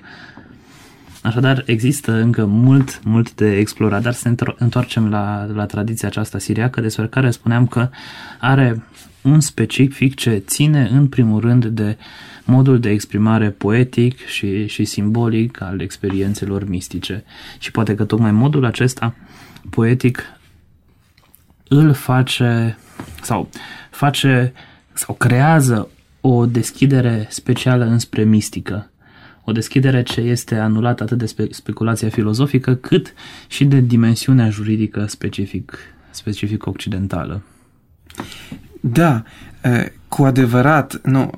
Așadar, 1.21 1.63
există 1.65 2.11
încă 2.11 2.45
mult, 2.45 3.03
mult 3.03 3.33
de 3.35 3.57
explorat, 3.57 4.01
dar 4.01 4.13
să 4.13 4.35
întoarcem 4.57 5.09
la, 5.09 5.45
la 5.53 5.65
tradiția 5.65 6.07
aceasta 6.07 6.37
siriacă, 6.37 6.81
despre 6.81 7.07
care 7.07 7.31
spuneam 7.31 7.67
că 7.67 7.89
are 8.39 8.83
un 9.21 9.39
specific 9.39 10.15
ce 10.15 10.43
ține 10.45 10.87
în 10.91 11.07
primul 11.07 11.39
rând 11.39 11.65
de 11.65 11.97
modul 12.45 12.79
de 12.79 12.89
exprimare 12.89 13.49
poetic 13.49 14.25
și, 14.25 14.67
și 14.67 14.85
simbolic 14.85 15.61
al 15.61 15.81
experiențelor 15.81 16.67
mistice. 16.67 17.23
Și 17.59 17.71
poate 17.71 17.95
că 17.95 18.03
tocmai 18.05 18.31
modul 18.31 18.65
acesta 18.65 19.15
poetic 19.69 20.23
îl 21.67 21.93
face 21.93 22.77
sau 23.21 23.49
face 23.91 24.53
sau 24.93 25.15
creează 25.15 25.89
o 26.21 26.45
deschidere 26.45 27.27
specială 27.29 27.85
înspre 27.85 28.23
mistică 28.23 28.89
o 29.49 29.51
deschidere 29.51 30.03
ce 30.03 30.21
este 30.21 30.55
anulată 30.55 31.03
atât 31.03 31.17
de 31.17 31.25
spe- 31.25 31.47
speculația 31.51 32.09
filozofică, 32.09 32.75
cât 32.75 33.13
și 33.47 33.65
de 33.65 33.79
dimensiunea 33.79 34.49
juridică 34.49 35.05
specific, 35.05 35.77
specific 36.09 36.65
occidentală. 36.65 37.41
Da, 38.79 39.23
cu 40.07 40.23
adevărat, 40.23 41.01
nu, 41.03 41.29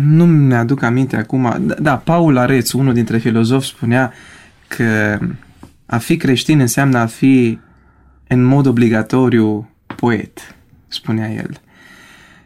nu 0.00 0.26
mi-aduc 0.26 0.82
aminte 0.82 1.16
acum, 1.16 1.56
da, 1.60 1.74
da, 1.74 1.96
Paul 1.96 2.36
Areț, 2.36 2.72
unul 2.72 2.92
dintre 2.92 3.18
filozofi, 3.18 3.66
spunea 3.66 4.12
că 4.68 5.18
a 5.86 5.98
fi 5.98 6.16
creștin 6.16 6.60
înseamnă 6.60 6.98
a 6.98 7.06
fi 7.06 7.58
în 8.28 8.42
mod 8.42 8.66
obligatoriu 8.66 9.70
poet, 9.96 10.54
spunea 10.88 11.32
el. 11.32 11.60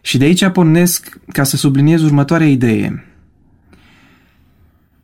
Și 0.01 0.19
de 0.19 0.25
aici 0.25 0.49
pornesc 0.49 1.19
ca 1.33 1.43
să 1.43 1.57
subliniez 1.57 2.03
următoarea 2.03 2.47
idee 2.47 3.05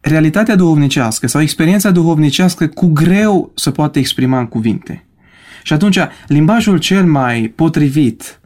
realitatea 0.08 0.56
duhovnicească 0.56 1.26
sau 1.26 1.40
experiența 1.40 1.90
duhovnicească 1.90 2.66
cu 2.66 2.86
greu 2.86 3.52
se 3.54 3.70
poate 3.70 3.98
exprima 3.98 4.38
în 4.38 4.46
cuvinte. 4.46 5.04
Și 5.62 5.72
atunci, 5.72 5.98
limbajul 6.26 6.78
cel 6.78 7.04
mai 7.04 7.52
potrivit 7.54 8.40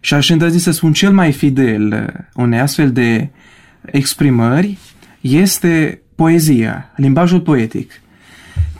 și 0.00 0.14
aș 0.14 0.28
îndrăzni 0.28 0.60
să 0.60 0.70
spun 0.70 0.92
cel 0.92 1.12
mai 1.12 1.32
fidel 1.32 2.12
unei 2.34 2.60
astfel 2.60 2.92
de 2.92 3.30
exprimări 3.84 4.78
este 5.20 6.02
poezia, 6.14 6.92
limbajul 6.96 7.40
poetic 7.40 7.92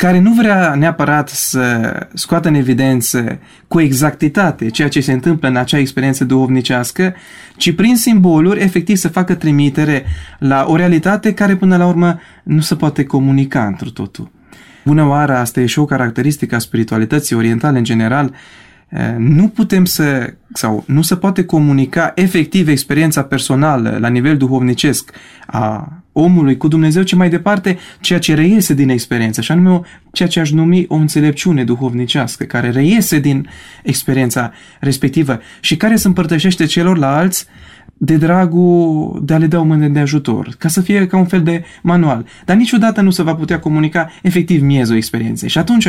care 0.03 0.19
nu 0.19 0.33
vrea 0.33 0.75
neapărat 0.75 1.29
să 1.29 1.93
scoată 2.15 2.49
în 2.49 2.55
evidență 2.55 3.39
cu 3.69 3.81
exactitate 3.81 4.69
ceea 4.69 4.89
ce 4.89 5.01
se 5.01 5.13
întâmplă 5.13 5.49
în 5.49 5.57
acea 5.57 5.79
experiență 5.79 6.25
duhovnicească, 6.25 7.15
ci 7.57 7.75
prin 7.75 7.97
simboluri 7.97 8.61
efectiv 8.61 8.97
să 8.97 9.09
facă 9.09 9.35
trimitere 9.35 10.05
la 10.39 10.65
o 10.69 10.77
realitate 10.77 11.35
care 11.35 11.57
până 11.57 11.77
la 11.77 11.87
urmă 11.87 12.21
nu 12.43 12.61
se 12.61 12.75
poate 12.75 13.05
comunica 13.05 13.67
într 13.67 13.89
totul. 13.89 14.31
Bună 14.85 15.07
oară, 15.07 15.37
asta 15.37 15.61
e 15.61 15.67
și 15.67 15.79
o 15.79 15.85
caracteristică 15.85 16.55
a 16.55 16.59
spiritualității 16.59 17.37
orientale 17.37 17.79
în 17.79 17.85
general, 17.85 18.35
nu 19.19 19.49
putem 19.49 19.85
să, 19.85 20.35
sau 20.53 20.85
nu 20.87 21.03
se 21.03 21.17
poate 21.17 21.45
comunica 21.45 22.13
efectiv 22.15 22.69
experiența 22.69 23.23
personală 23.23 23.97
la 24.01 24.09
nivel 24.09 24.37
duhovnicesc 24.37 25.11
a 25.47 25.93
omului 26.13 26.57
cu 26.57 26.69
Dumnezeu, 26.69 27.03
ci 27.03 27.15
mai 27.15 27.31
departe 27.31 27.79
ceea 28.01 28.19
ce 28.19 28.35
reiese 28.35 28.75
din 28.75 28.89
experiență, 28.89 29.41
și 29.41 29.53
anume 29.53 29.81
ceea 30.13 30.29
ce 30.29 30.41
aș 30.41 30.51
numi 30.51 30.85
o 30.89 30.95
înțelepciune 30.95 31.65
duhovnicească, 31.65 32.45
care 32.45 32.71
reiese 32.71 33.19
din 33.19 33.49
experiența 33.83 34.53
respectivă 34.81 35.41
și 35.61 35.77
care 35.77 35.97
se 35.97 36.07
împărtășește 36.07 36.65
celorlalți 36.65 37.47
de 37.97 38.17
dragul 38.17 39.21
de 39.25 39.35
a 39.35 39.39
le 39.39 39.47
da 39.47 39.61
o 39.61 39.65
mână 39.65 39.89
de 39.89 39.99
ajutor, 39.99 40.55
ca 40.59 40.69
să 40.69 40.81
fie 40.81 41.07
ca 41.07 41.17
un 41.17 41.27
fel 41.27 41.43
de 41.43 41.65
manual. 41.83 42.27
Dar 42.45 42.57
niciodată 42.57 43.01
nu 43.01 43.11
se 43.11 43.23
va 43.23 43.35
putea 43.35 43.59
comunica 43.59 44.11
efectiv 44.23 44.63
miezul 44.63 44.97
experienței. 44.97 45.49
Și 45.49 45.59
atunci, 45.59 45.89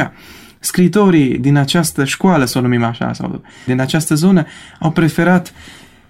scritorii 0.63 1.38
din 1.38 1.55
această 1.55 2.05
școală, 2.05 2.46
să 2.46 2.58
o 2.58 2.62
numim 2.62 2.84
așa, 2.84 3.13
sau 3.13 3.43
din 3.65 3.79
această 3.79 4.15
zonă, 4.15 4.46
au 4.79 4.91
preferat 4.91 5.53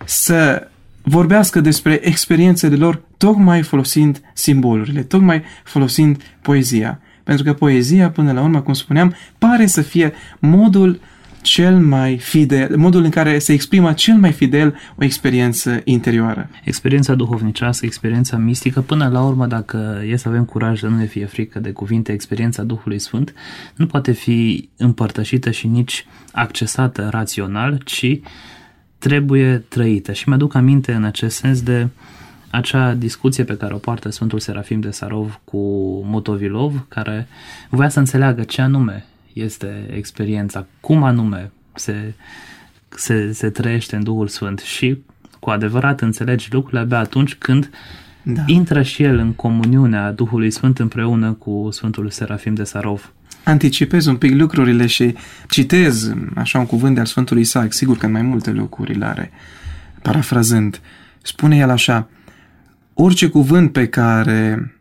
să 0.05 0.67
vorbească 1.01 1.61
despre 1.61 1.99
experiențele 2.03 2.75
lor 2.75 3.01
tocmai 3.17 3.61
folosind 3.61 4.21
simbolurile, 4.33 5.01
tocmai 5.01 5.43
folosind 5.63 6.21
poezia. 6.41 6.99
Pentru 7.23 7.43
că 7.43 7.53
poezia, 7.53 8.09
până 8.09 8.31
la 8.31 8.41
urmă, 8.41 8.61
cum 8.61 8.73
spuneam, 8.73 9.15
pare 9.37 9.65
să 9.65 9.81
fie 9.81 10.13
modul 10.39 10.99
cel 11.43 11.77
mai 11.77 12.17
fidel, 12.17 12.77
modul 12.77 13.03
în 13.03 13.09
care 13.09 13.39
se 13.39 13.53
exprimă 13.53 13.93
cel 13.93 14.15
mai 14.15 14.31
fidel 14.31 14.75
o 14.95 15.03
experiență 15.03 15.81
interioară. 15.83 16.49
Experiența 16.63 17.15
duhovnicească, 17.15 17.85
experiența 17.85 18.37
mistică, 18.37 18.81
până 18.81 19.07
la 19.07 19.23
urmă, 19.23 19.45
dacă 19.47 20.03
e 20.07 20.15
să 20.15 20.27
avem 20.27 20.45
curaj 20.45 20.79
să 20.79 20.87
nu 20.87 20.97
ne 20.97 21.05
fie 21.05 21.25
frică 21.25 21.59
de 21.59 21.71
cuvinte, 21.71 22.11
experiența 22.11 22.63
Duhului 22.63 22.99
Sfânt 22.99 23.33
nu 23.75 23.85
poate 23.85 24.11
fi 24.11 24.69
împărtășită 24.77 25.51
și 25.51 25.67
nici 25.67 26.05
accesată 26.31 27.07
rațional, 27.11 27.81
ci 27.85 28.19
trebuie 28.97 29.57
trăită. 29.67 30.13
Și 30.13 30.29
mi-aduc 30.29 30.55
aminte 30.55 30.93
în 30.93 31.03
acest 31.03 31.35
sens 31.35 31.61
de 31.61 31.87
acea 32.49 32.93
discuție 32.93 33.43
pe 33.43 33.57
care 33.57 33.73
o 33.73 33.77
poartă 33.77 34.09
Sfântul 34.09 34.39
Serafim 34.39 34.79
de 34.79 34.89
Sarov 34.89 35.39
cu 35.43 35.57
Motovilov, 36.05 36.85
care 36.87 37.27
voia 37.69 37.89
să 37.89 37.99
înțeleagă 37.99 38.43
ce 38.43 38.61
anume 38.61 39.05
este 39.33 39.85
experiența, 39.95 40.65
cum 40.79 41.03
anume 41.03 41.51
se, 41.73 42.13
se, 42.89 43.31
se 43.31 43.49
trăiește 43.49 43.95
în 43.95 44.03
Duhul 44.03 44.27
Sfânt 44.27 44.59
și 44.59 44.97
cu 45.39 45.49
adevărat 45.49 46.01
înțelegi 46.01 46.47
lucrurile 46.51 46.79
abia 46.79 46.97
atunci 46.97 47.35
când 47.35 47.69
da. 48.23 48.43
intră 48.45 48.81
și 48.81 49.03
el 49.03 49.17
în 49.17 49.33
comuniunea 49.33 50.11
Duhului 50.11 50.51
Sfânt 50.51 50.79
împreună 50.79 51.31
cu 51.31 51.67
Sfântul 51.71 52.09
Serafim 52.09 52.53
de 52.53 52.63
Sarov. 52.63 53.13
Anticipez 53.43 54.05
un 54.05 54.15
pic 54.15 54.33
lucrurile 54.33 54.85
și 54.85 55.15
citez 55.49 56.13
așa 56.35 56.59
un 56.59 56.65
cuvânt 56.65 56.93
de 56.93 56.99
al 56.99 57.05
Sfântului 57.05 57.41
Isaac, 57.41 57.73
sigur 57.73 57.97
că 57.97 58.05
în 58.05 58.11
mai 58.11 58.21
multe 58.21 58.51
locuri 58.51 58.93
îl 58.93 59.03
are, 59.03 59.31
parafrazând. 60.01 60.81
Spune 61.21 61.57
el 61.57 61.69
așa, 61.69 62.09
orice 62.93 63.27
cuvânt 63.27 63.71
pe 63.71 63.87
care 63.87 64.73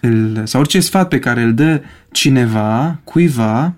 îl, 0.00 0.46
sau 0.46 0.60
orice 0.60 0.80
sfat 0.80 1.08
pe 1.08 1.18
care 1.18 1.42
îl 1.42 1.54
dă 1.54 1.82
cineva, 2.12 3.00
cuiva, 3.04 3.74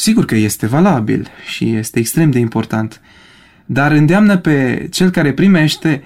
sigur 0.00 0.24
că 0.24 0.34
este 0.34 0.66
valabil 0.66 1.26
și 1.46 1.74
este 1.74 1.98
extrem 1.98 2.30
de 2.30 2.38
important, 2.38 3.00
dar 3.66 3.92
îndeamnă 3.92 4.36
pe 4.38 4.88
cel 4.90 5.10
care 5.10 5.32
primește 5.32 6.02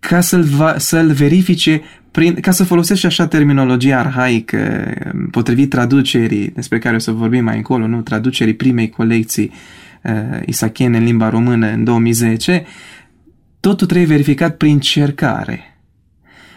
ca 0.00 0.20
să-l, 0.20 0.42
va, 0.42 0.78
să-l 0.78 1.12
verifice 1.12 1.82
prin, 2.10 2.34
ca 2.34 2.50
să 2.50 2.64
folosesc 2.64 3.04
așa 3.04 3.26
terminologia 3.26 3.98
arhaică, 3.98 4.92
potrivit 5.30 5.70
traducerii 5.70 6.50
despre 6.50 6.78
care 6.78 6.96
o 6.96 6.98
să 6.98 7.10
vorbim 7.10 7.44
mai 7.44 7.56
încolo, 7.56 7.86
nu? 7.86 8.00
traducerii 8.00 8.54
primei 8.54 8.90
colecții 8.90 9.50
uh, 10.02 10.12
isachiene 10.46 10.96
în 10.96 11.04
limba 11.04 11.28
română 11.28 11.66
în 11.66 11.84
2010, 11.84 12.64
totul 13.60 13.86
trebuie 13.86 14.08
verificat 14.08 14.56
prin 14.56 14.78
cercare. 14.78 15.60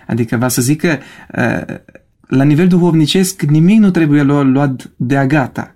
Adică 0.08 0.38
va 0.38 0.48
să 0.48 0.62
zic 0.62 0.82
că 0.82 0.98
uh, 1.38 1.76
la 2.28 2.44
nivel 2.44 2.68
duhovnicesc 2.68 3.42
nimic 3.42 3.80
nu 3.80 3.90
trebuie 3.90 4.22
luat 4.24 4.92
de-a 4.96 5.26
gata, 5.26 5.75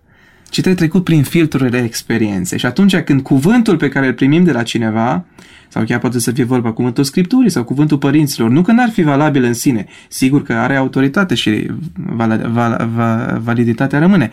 ci 0.49 0.61
trebuie 0.61 0.75
trecut 0.75 1.03
prin 1.03 1.23
filtrul 1.23 1.69
de 1.69 1.77
experiențe. 1.77 2.57
Și 2.57 2.65
atunci 2.65 2.95
când 2.95 3.21
cuvântul 3.21 3.77
pe 3.77 3.89
care 3.89 4.07
îl 4.07 4.13
primim 4.13 4.43
de 4.43 4.51
la 4.51 4.63
cineva, 4.63 5.25
sau 5.67 5.83
chiar 5.83 5.99
poate 5.99 6.19
să 6.19 6.31
fie 6.31 6.43
vorba 6.43 6.71
cuvântul 6.71 7.03
Scripturii 7.03 7.49
sau 7.49 7.63
cuvântul 7.63 7.97
părinților, 7.97 8.49
nu 8.49 8.61
că 8.61 8.71
n-ar 8.71 8.89
fi 8.89 9.01
valabil 9.01 9.43
în 9.43 9.53
sine, 9.53 9.85
sigur 10.07 10.43
că 10.43 10.53
are 10.53 10.75
autoritate 10.75 11.35
și 11.35 11.71
val- 11.93 12.49
val- 12.51 12.89
val- 12.95 13.39
validitatea 13.43 13.99
rămâne, 13.99 14.31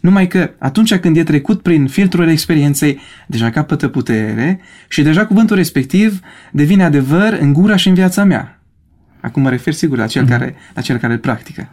numai 0.00 0.26
că 0.26 0.50
atunci 0.58 0.94
când 0.94 1.16
e 1.16 1.22
trecut 1.22 1.62
prin 1.62 1.86
filtrul 1.86 2.28
experienței, 2.28 3.00
deja 3.26 3.50
capătă 3.50 3.88
putere 3.88 4.60
și 4.88 5.02
deja 5.02 5.26
cuvântul 5.26 5.56
respectiv 5.56 6.20
devine 6.52 6.84
adevăr 6.84 7.36
în 7.40 7.52
gura 7.52 7.76
și 7.76 7.88
în 7.88 7.94
viața 7.94 8.24
mea. 8.24 8.60
Acum 9.20 9.42
mă 9.42 9.50
refer 9.50 9.72
sigur 9.72 9.98
la 9.98 10.06
cel, 10.06 10.22
mm. 10.22 10.28
care, 10.28 10.54
la 10.74 10.80
cel 10.80 10.96
care 10.96 11.12
îl 11.12 11.18
practică. 11.18 11.68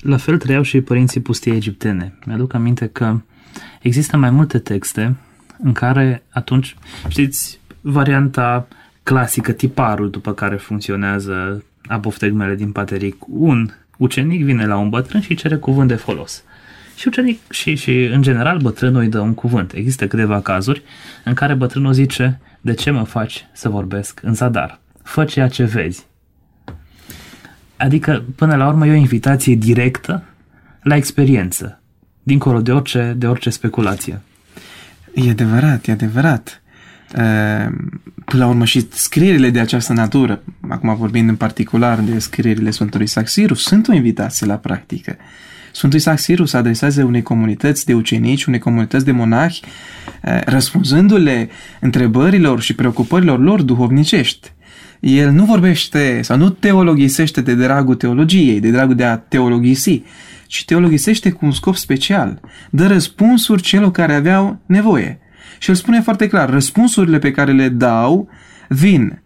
La 0.00 0.16
fel 0.16 0.38
trăiau 0.38 0.62
și 0.62 0.80
părinții 0.80 1.20
pustiei 1.20 1.56
egiptene. 1.56 2.18
Mi-aduc 2.26 2.54
aminte 2.54 2.86
că 2.86 3.20
există 3.82 4.16
mai 4.16 4.30
multe 4.30 4.58
texte 4.58 5.16
în 5.62 5.72
care 5.72 6.22
atunci, 6.30 6.76
știți, 7.08 7.58
varianta 7.80 8.68
clasică, 9.02 9.52
tiparul 9.52 10.10
după 10.10 10.32
care 10.32 10.56
funcționează 10.56 11.64
apoftegmele 11.86 12.54
din 12.54 12.72
pateric. 12.72 13.16
Un 13.28 13.70
ucenic 13.96 14.44
vine 14.44 14.66
la 14.66 14.76
un 14.76 14.88
bătrân 14.88 15.20
și 15.20 15.34
cere 15.34 15.56
cuvânt 15.56 15.88
de 15.88 15.94
folos. 15.94 16.44
Și 16.96 17.08
ucenic 17.08 17.50
și, 17.50 17.74
și 17.74 18.04
în 18.04 18.22
general 18.22 18.58
bătrânul 18.58 19.00
îi 19.00 19.08
dă 19.08 19.18
un 19.20 19.34
cuvânt. 19.34 19.72
Există 19.72 20.06
câteva 20.06 20.40
cazuri 20.40 20.82
în 21.24 21.34
care 21.34 21.54
bătrânul 21.54 21.92
zice 21.92 22.40
de 22.60 22.74
ce 22.74 22.90
mă 22.90 23.02
faci 23.02 23.46
să 23.52 23.68
vorbesc 23.68 24.20
în 24.22 24.34
zadar? 24.34 24.80
Fă 25.02 25.24
ceea 25.24 25.48
ce 25.48 25.64
vezi. 25.64 26.06
Adică, 27.80 28.24
până 28.36 28.56
la 28.56 28.68
urmă, 28.68 28.86
e 28.86 28.90
o 28.90 28.94
invitație 28.94 29.54
directă 29.54 30.24
la 30.82 30.96
experiență, 30.96 31.80
dincolo 32.22 32.60
de 32.60 32.72
orice, 32.72 33.14
de 33.16 33.26
orice 33.26 33.50
speculație. 33.50 34.20
E 35.14 35.30
adevărat, 35.30 35.86
e 35.86 35.92
adevărat. 35.92 36.62
Până 38.24 38.44
la 38.44 38.46
urmă 38.46 38.64
și 38.64 38.86
scrierile 38.90 39.50
de 39.50 39.60
această 39.60 39.92
natură, 39.92 40.42
acum 40.68 40.96
vorbind 40.96 41.28
în 41.28 41.36
particular 41.36 41.98
de 41.98 42.18
scrierile 42.18 42.70
Sfântului 42.70 43.06
Saxiru, 43.06 43.54
sunt 43.54 43.88
o 43.88 43.92
invitație 43.92 44.46
la 44.46 44.56
practică. 44.56 45.16
Sfântul 45.72 45.98
Isaac 45.98 46.18
Siru 46.18 46.44
se 46.44 46.56
adresează 46.56 47.04
unei 47.04 47.22
comunități 47.22 47.86
de 47.86 47.94
ucenici, 47.94 48.44
unei 48.44 48.58
comunități 48.58 49.04
de 49.04 49.12
monahi, 49.12 49.60
răspunzându-le 50.44 51.48
întrebărilor 51.80 52.60
și 52.60 52.74
preocupărilor 52.74 53.40
lor 53.40 53.62
duhovnicești. 53.62 54.52
El 55.00 55.30
nu 55.30 55.44
vorbește 55.44 56.20
sau 56.22 56.36
nu 56.36 56.48
teologisește 56.48 57.40
de 57.40 57.54
dragul 57.54 57.94
teologiei, 57.94 58.60
de 58.60 58.70
dragul 58.70 58.94
de 58.94 59.04
a 59.04 59.16
teologisi, 59.16 60.02
ci 60.46 60.64
teologisește 60.64 61.30
cu 61.30 61.44
un 61.44 61.52
scop 61.52 61.76
special. 61.76 62.40
Dă 62.70 62.86
răspunsuri 62.86 63.62
celor 63.62 63.90
care 63.90 64.14
aveau 64.14 64.60
nevoie. 64.66 65.18
Și 65.58 65.70
el 65.70 65.76
spune 65.76 66.00
foarte 66.00 66.26
clar, 66.26 66.50
răspunsurile 66.50 67.18
pe 67.18 67.30
care 67.30 67.52
le 67.52 67.68
dau 67.68 68.28
vin 68.68 69.22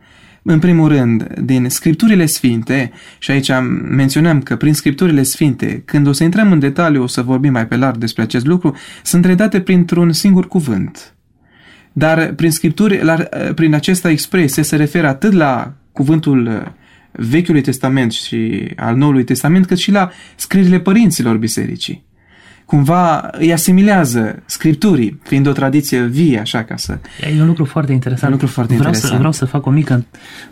în 0.46 0.58
primul 0.58 0.88
rând, 0.88 1.34
din 1.40 1.68
Scripturile 1.68 2.26
Sfinte, 2.26 2.92
și 3.18 3.30
aici 3.30 3.50
menționăm 3.90 4.40
că 4.40 4.56
prin 4.56 4.74
Scripturile 4.74 5.22
Sfinte, 5.22 5.82
când 5.84 6.06
o 6.06 6.12
să 6.12 6.24
intrăm 6.24 6.52
în 6.52 6.58
detaliu, 6.58 7.02
o 7.02 7.06
să 7.06 7.22
vorbim 7.22 7.52
mai 7.52 7.66
pe 7.66 7.76
larg 7.76 7.96
despre 7.96 8.22
acest 8.22 8.46
lucru, 8.46 8.76
sunt 9.02 9.24
redate 9.24 9.60
printr-un 9.60 10.12
singur 10.12 10.48
cuvânt. 10.48 11.13
Dar 11.96 12.32
prin 12.32 12.50
Scripturi, 12.50 13.04
la, 13.04 13.14
prin 13.54 13.74
această 13.74 14.08
expresie 14.08 14.62
se 14.62 14.76
referă 14.76 15.08
atât 15.08 15.32
la 15.32 15.72
cuvântul 15.92 16.72
Vechiului 17.12 17.60
Testament 17.60 18.12
și 18.12 18.70
al 18.76 18.96
Noului 18.96 19.24
Testament, 19.24 19.66
cât 19.66 19.78
și 19.78 19.90
la 19.90 20.10
scrierile 20.36 20.80
părinților 20.80 21.36
bisericii 21.36 22.04
cumva 22.64 23.30
îi 23.32 23.52
asimilează 23.52 24.42
scripturii, 24.44 25.20
fiind 25.22 25.46
o 25.46 25.52
tradiție 25.52 26.02
vie, 26.02 26.38
așa 26.38 26.62
ca 26.62 26.76
să... 26.76 26.98
E 27.36 27.40
un 27.40 27.46
lucru 27.46 27.64
foarte 27.64 27.92
interesant. 27.92 28.22
E 28.22 28.34
un 28.34 28.40
lucru 28.40 28.54
foarte 28.54 28.74
vreau 28.74 28.92
interesant. 28.92 29.12
Să, 29.12 29.18
vreau 29.18 29.32
să 29.32 29.44
fac 29.44 29.66
o 29.66 29.70
mică, 29.70 30.04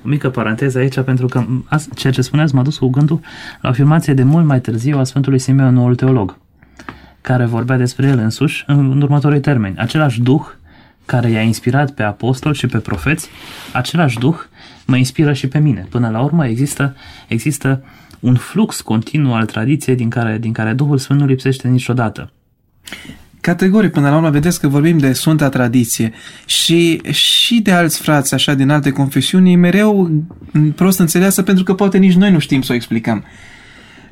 o 0.05 0.09
mică 0.09 0.31
paranteză 0.31 0.79
aici, 0.79 1.01
pentru 1.01 1.27
că 1.27 1.47
ceea 1.95 2.13
ce 2.13 2.23
spuneați 2.23 2.55
m-a 2.55 2.63
dus 2.63 2.79
cu 2.79 2.89
gândul 2.89 3.21
la 3.61 3.69
o 3.69 3.73
afirmație 3.73 4.15
de 4.15 4.23
mult 4.23 4.47
mai 4.47 4.61
târziu 4.61 4.99
a 4.99 5.05
Sfântului 5.05 5.39
Simeon, 5.39 5.75
noul 5.75 5.95
teolog, 5.95 6.39
care 7.21 7.45
vorbea 7.45 7.77
despre 7.77 8.07
el 8.07 8.19
însuși 8.19 8.65
în 8.67 9.03
următorii 9.03 9.41
termeni. 9.41 9.77
Același 9.77 10.21
Duh 10.21 10.43
care 11.05 11.31
i-a 11.31 11.43
inspirat 11.43 11.91
pe 11.91 12.03
apostoli 12.03 12.55
și 12.55 12.67
pe 12.67 12.79
profeți, 12.79 13.29
același 13.73 14.19
Duh 14.19 14.37
mă 14.87 14.97
inspiră 14.97 15.33
și 15.33 15.47
pe 15.49 15.59
mine. 15.59 15.87
Până 15.91 16.09
la 16.09 16.21
urmă 16.21 16.47
există, 16.47 16.97
există 17.29 17.85
un 18.21 18.35
flux 18.35 18.81
continuu 18.81 19.35
al 19.35 19.47
tradiției 19.47 19.97
din 19.97 20.09
care, 20.09 20.39
din 20.39 20.53
care 20.53 20.73
Duhul 20.73 20.99
Sfânt 20.99 21.21
nu 21.21 21.27
lipsește 21.27 21.69
niciodată. 21.69 22.33
Categorii, 23.41 23.91
până 23.91 24.09
la 24.09 24.17
urmă, 24.17 24.31
vedeți 24.31 24.61
că 24.61 24.69
vorbim 24.69 24.99
de 24.99 25.13
Sfânta 25.13 25.49
Tradiție 25.49 26.13
și, 26.47 27.01
și 27.11 27.61
de 27.61 27.73
alți 27.73 28.01
frați, 28.01 28.35
așa, 28.35 28.55
din 28.55 28.71
alte 28.71 28.91
confesiuni, 28.91 29.57
mereu 29.57 30.11
prost 30.75 30.99
înțeleasă 30.99 31.43
pentru 31.43 31.65
că 31.65 31.75
poate 31.75 31.99
nici 31.99 32.15
noi 32.15 32.31
nu 32.31 32.39
știm 32.39 32.63
să 32.63 32.73
o 32.73 32.75
explicăm. 32.75 33.25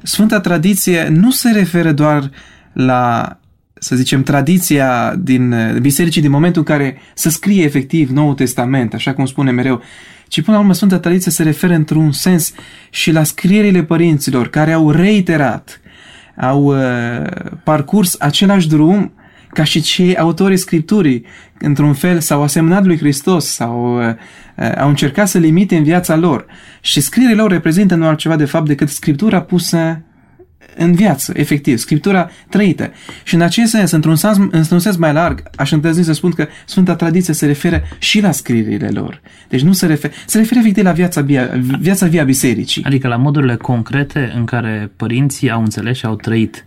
Sfânta 0.02 0.40
Tradiție 0.40 1.08
nu 1.08 1.30
se 1.30 1.50
referă 1.50 1.92
doar 1.92 2.30
la, 2.72 3.39
să 3.80 3.96
zicem, 3.96 4.22
tradiția 4.22 5.14
din 5.18 5.54
bisericii 5.80 6.20
din 6.20 6.30
momentul 6.30 6.64
în 6.66 6.74
care 6.76 6.96
se 7.14 7.30
scrie 7.30 7.64
efectiv 7.64 8.10
Noul 8.10 8.34
Testament, 8.34 8.94
așa 8.94 9.14
cum 9.14 9.26
spune 9.26 9.50
mereu, 9.50 9.82
ci 10.30 10.40
până 10.40 10.56
la 10.56 10.62
urmă 10.62 10.74
Sfânta 10.74 10.98
Tradiție 10.98 11.30
se 11.30 11.42
referă 11.42 11.74
într-un 11.74 12.12
sens 12.12 12.52
și 12.90 13.12
la 13.12 13.22
scrierile 13.22 13.82
părinților 13.82 14.48
care 14.48 14.72
au 14.72 14.90
reiterat, 14.90 15.80
au 16.36 16.64
uh, 16.64 17.26
parcurs 17.64 18.16
același 18.18 18.68
drum 18.68 19.12
ca 19.52 19.64
și 19.64 19.80
cei 19.80 20.16
autorii 20.16 20.56
Scripturii, 20.56 21.24
într-un 21.58 21.92
fel 21.92 22.20
s-au 22.20 22.42
asemnat 22.42 22.84
lui 22.84 22.98
Hristos 22.98 23.46
sau 23.46 23.98
uh, 23.98 24.14
uh, 24.56 24.72
au 24.76 24.88
încercat 24.88 25.28
să 25.28 25.38
limite 25.38 25.76
în 25.76 25.82
viața 25.82 26.16
lor. 26.16 26.46
Și 26.80 27.00
scrierile 27.00 27.40
lor 27.40 27.50
reprezintă 27.50 27.94
nu 27.94 28.06
altceva 28.06 28.36
de 28.36 28.44
fapt 28.44 28.66
decât 28.66 28.88
Scriptura 28.88 29.40
pusă 29.40 30.02
în 30.76 30.92
viață, 30.92 31.32
efectiv, 31.36 31.78
Scriptura 31.78 32.30
trăită. 32.48 32.92
Și 33.22 33.34
în 33.34 33.40
acest 33.40 33.70
sens, 33.70 33.90
într-un 33.90 34.16
sens, 34.16 34.36
într-un 34.50 34.78
sens 34.78 34.96
mai 34.96 35.12
larg, 35.12 35.42
aș 35.56 35.72
îndrăzni 35.72 36.04
să 36.04 36.12
spun 36.12 36.30
că 36.30 36.46
Sfânta 36.66 36.94
Tradiție 36.94 37.34
se 37.34 37.46
referă 37.46 37.82
și 37.98 38.20
la 38.20 38.30
scrierile 38.30 38.88
lor. 38.88 39.20
Deci 39.48 39.62
nu 39.62 39.72
se 39.72 39.86
referă, 39.86 40.12
se 40.26 40.38
referă 40.38 40.60
efectiv 40.60 40.84
la 40.84 40.92
viața 40.92 41.20
via, 41.20 41.50
viața 41.80 42.06
via 42.06 42.24
bisericii. 42.24 42.84
Adică 42.84 43.08
la 43.08 43.16
modurile 43.16 43.56
concrete 43.56 44.32
în 44.36 44.44
care 44.44 44.92
părinții 44.96 45.50
au 45.50 45.60
înțeles 45.60 45.96
și 45.96 46.06
au 46.06 46.16
trăit 46.16 46.64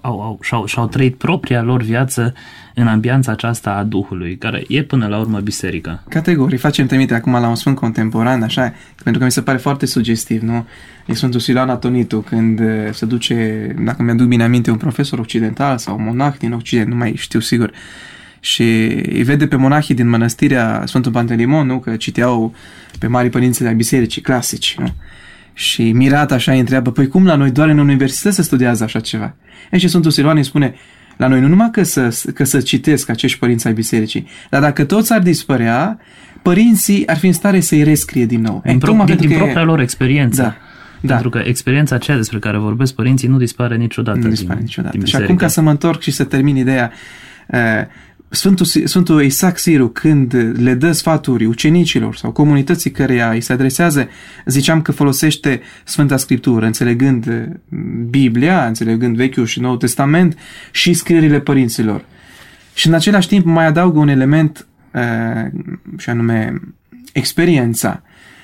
au, 0.00 0.20
au, 0.20 0.38
și-au, 0.42 0.66
și-au 0.66 0.86
trăit 0.86 1.14
propria 1.14 1.62
lor 1.62 1.82
viață 1.82 2.34
în 2.74 2.86
ambianța 2.86 3.32
aceasta 3.32 3.70
a 3.70 3.82
Duhului, 3.82 4.36
care 4.36 4.64
e 4.68 4.82
până 4.82 5.06
la 5.06 5.18
urmă 5.18 5.40
biserica. 5.40 6.02
Categorii. 6.08 6.58
Facem 6.58 6.86
trimite 6.86 7.14
acum 7.14 7.32
la 7.32 7.48
un 7.48 7.54
sfânt 7.54 7.76
contemporan, 7.76 8.42
așa, 8.42 8.74
pentru 9.02 9.20
că 9.20 9.24
mi 9.24 9.32
se 9.32 9.42
pare 9.42 9.58
foarte 9.58 9.86
sugestiv, 9.86 10.42
nu? 10.42 10.66
E 11.06 11.14
Sfântul 11.14 11.40
Siloan 11.40 11.68
Atonitu, 11.68 12.20
când 12.20 12.60
uh, 12.60 12.66
se 12.92 13.06
duce, 13.06 13.66
dacă 13.78 14.02
mi-aduc 14.02 14.26
bine 14.26 14.42
aminte, 14.42 14.70
un 14.70 14.76
profesor 14.76 15.18
occidental 15.18 15.78
sau 15.78 15.96
un 15.96 16.04
monah 16.04 16.34
din 16.38 16.52
Occident, 16.52 16.88
nu 16.88 16.96
mai 16.96 17.14
știu 17.16 17.40
sigur, 17.40 17.72
și 18.40 18.62
îi 19.12 19.22
vede 19.22 19.46
pe 19.46 19.56
monahii 19.56 19.94
din 19.94 20.08
mănăstirea 20.08 20.82
Sfântul 20.86 21.12
Pantelimon, 21.12 21.66
nu? 21.66 21.78
Că 21.78 21.96
citeau 21.96 22.54
pe 22.98 23.06
mari 23.06 23.30
părinții 23.30 23.64
de 23.64 23.70
biserici 23.70 24.20
clasici, 24.20 24.76
nu? 24.78 24.94
Și 25.58 25.92
mirat 25.92 26.32
așa 26.32 26.52
îi 26.52 26.58
întreabă, 26.58 26.90
păi 26.90 27.08
cum 27.08 27.26
la 27.26 27.34
noi 27.34 27.50
doar 27.50 27.68
în 27.68 27.78
universitate 27.78 28.34
se 28.34 28.42
studiază 28.42 28.84
așa 28.84 29.00
ceva? 29.00 29.34
E 29.70 29.78
și 29.78 29.88
Sfântul 29.88 30.10
Siloan 30.10 30.36
îi 30.36 30.44
spune, 30.44 30.74
la 31.16 31.26
noi 31.26 31.40
nu 31.40 31.48
numai 31.48 31.68
că 31.70 31.82
să, 31.82 32.14
că 32.34 32.44
să 32.44 32.60
citesc 32.60 33.08
acești 33.08 33.38
părinți 33.38 33.66
ai 33.66 33.72
bisericii, 33.72 34.26
dar 34.50 34.60
dacă 34.60 34.84
toți 34.84 35.12
ar 35.12 35.20
dispărea, 35.20 35.98
părinții 36.42 37.06
ar 37.06 37.16
fi 37.16 37.26
în 37.26 37.32
stare 37.32 37.60
să-i 37.60 37.82
rescrie 37.82 38.26
din 38.26 38.40
nou. 38.40 38.62
Din, 38.64 38.78
pro- 38.78 39.04
din, 39.04 39.16
din 39.16 39.30
propria 39.30 39.62
lor 39.62 39.80
experiență. 39.80 40.42
Da. 40.42 40.56
Da. 41.00 41.12
Pentru 41.12 41.30
că 41.30 41.38
experiența 41.44 41.94
aceea 41.94 42.16
despre 42.16 42.38
care 42.38 42.58
vorbesc 42.58 42.94
părinții 42.94 43.28
nu 43.28 43.36
dispare 43.36 43.76
niciodată. 43.76 44.18
Nu 44.18 44.28
dispare 44.28 44.54
din, 44.54 44.64
niciodată. 44.64 44.96
Din 44.96 45.06
și 45.06 45.16
acum 45.16 45.36
ca 45.36 45.48
să 45.48 45.60
mă 45.60 45.70
întorc 45.70 46.00
și 46.00 46.10
să 46.10 46.24
termin 46.24 46.56
ideea, 46.56 46.92
uh, 47.46 47.58
Sfântul, 48.30 48.66
Sfântul 48.66 49.22
Isaac 49.22 49.58
Siru, 49.58 49.88
când 49.88 50.34
le 50.56 50.74
dă 50.74 50.92
sfaturi 50.92 51.44
ucenicilor 51.44 52.16
sau 52.16 52.32
comunității 52.32 52.90
căreia 52.90 53.30
îi 53.30 53.40
se 53.40 53.52
adresează, 53.52 54.08
ziceam 54.46 54.82
că 54.82 54.92
folosește 54.92 55.60
Sfânta 55.84 56.16
Scriptură, 56.16 56.66
înțelegând 56.66 57.50
Biblia, 58.10 58.66
înțelegând 58.66 59.16
Vechiul 59.16 59.46
și 59.46 59.60
Noul 59.60 59.76
Testament 59.76 60.38
și 60.70 60.92
scrierile 60.92 61.40
părinților. 61.40 62.04
Și 62.74 62.86
în 62.86 62.94
același 62.94 63.28
timp 63.28 63.44
mai 63.44 63.66
adaugă 63.66 63.98
un 63.98 64.08
element 64.08 64.66
uh, 64.92 65.60
și 65.96 66.10
anume 66.10 66.60
experiența. 67.12 68.02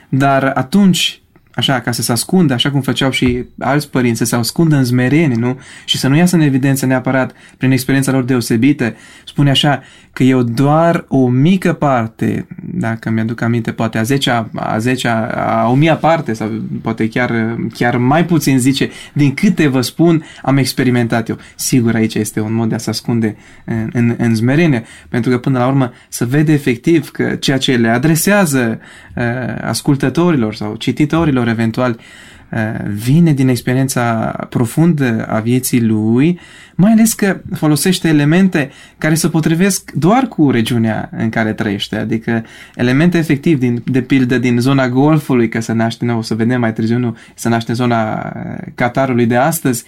Dar 0.09 0.45
atunci 0.45 1.23
așa, 1.55 1.81
ca 1.81 1.93
să 1.93 2.03
se 2.03 2.13
ascundă, 2.13 2.53
așa 2.55 2.71
cum 2.71 2.81
făceau 2.81 3.11
și 3.11 3.45
alți 3.59 3.91
părinți, 3.91 4.19
să 4.19 4.25
se 4.25 4.37
ascundă 4.37 4.77
în 4.77 4.85
zmerenie, 4.85 5.37
nu? 5.37 5.61
Și 5.85 5.99
să 5.99 6.09
nu 6.09 6.17
iasă 6.17 6.37
în 6.37 6.43
evidență 6.43 6.87
neapărat 6.87 7.33
prin 7.57 7.71
experiența 7.71 8.13
lor 8.13 8.23
deosebită. 8.23 8.95
Spune 9.25 9.51
așa 9.51 9.83
că 10.13 10.23
eu 10.23 10.43
doar 10.43 11.05
o 11.09 11.29
mică 11.29 11.73
parte 11.73 12.47
dacă 12.75 13.11
mi-aduc 13.11 13.41
aminte, 13.41 13.73
poate 13.73 13.99
a 13.99 14.03
10 14.03 14.49
a 14.55 14.79
10 14.79 15.09
a 15.09 15.69
1000 15.69 15.95
parte 16.01 16.33
sau 16.33 16.51
poate 16.83 17.09
chiar, 17.09 17.57
chiar 17.73 17.97
mai 17.97 18.25
puțin 18.25 18.59
zice, 18.59 18.91
din 19.13 19.35
câte 19.35 19.69
vă 19.69 19.81
spun, 19.81 20.25
am 20.43 20.57
experimentat 20.57 21.29
eu. 21.29 21.39
Sigur, 21.55 21.95
aici 21.95 22.15
este 22.15 22.41
un 22.41 22.55
mod 22.55 22.69
de 22.69 22.75
a 22.75 22.79
se 22.79 22.91
ascunde 22.91 23.37
în, 23.65 23.91
în, 23.93 24.15
în 24.19 24.35
zmerenie, 24.35 24.85
pentru 25.09 25.31
că 25.31 25.39
până 25.39 25.59
la 25.59 25.67
urmă 25.67 25.93
să 26.09 26.25
vede 26.25 26.53
efectiv 26.53 27.11
că 27.11 27.35
ceea 27.35 27.59
ce 27.59 27.77
le 27.77 27.89
adresează 27.89 28.81
uh, 29.17 29.25
ascultătorilor 29.61 30.55
sau 30.55 30.75
cititorilor 30.75 31.44
eventual 31.49 31.99
uh, 31.99 32.59
vine 32.87 33.33
din 33.33 33.49
experiența 33.49 34.37
profundă 34.49 35.27
a 35.29 35.41
vieții 35.41 35.83
lui, 35.83 36.41
mai 36.75 36.93
ales 36.93 37.15
că 37.15 37.41
folosește 37.55 38.09
elemente 38.09 38.71
care 38.99 39.15
se 39.15 39.29
potrivesc 39.29 39.91
doar 39.91 40.29
cu 40.29 40.51
regiunea 40.51 41.11
în 41.17 41.29
care 41.29 41.53
trăiește, 41.53 41.97
adică 41.97 42.45
elemente 42.75 43.19
efectiv, 43.19 43.59
din, 43.59 43.83
de 43.85 44.03
pildă 44.03 44.39
din 44.39 44.59
zona 44.59 44.89
Golfului, 44.89 45.49
că 45.49 45.61
se 45.61 45.73
naște, 45.73 46.05
nu, 46.05 46.19
o 46.19 46.23
să 46.23 46.35
vedem 46.35 46.61
mai 46.61 46.73
târziu, 46.73 46.99
nu, 46.99 47.17
se 47.35 47.49
naște 47.49 47.71
în 47.71 47.77
zona 47.77 48.33
Qatarului 48.75 49.27
de 49.27 49.37
astăzi, 49.37 49.85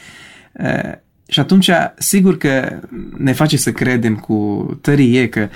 și 1.28 1.40
atunci, 1.40 1.70
sigur 1.98 2.36
că 2.38 2.80
ne 3.16 3.32
face 3.32 3.56
să 3.56 3.72
credem 3.72 4.16
cu 4.16 4.68
tărie 4.80 5.28
că 5.28 5.48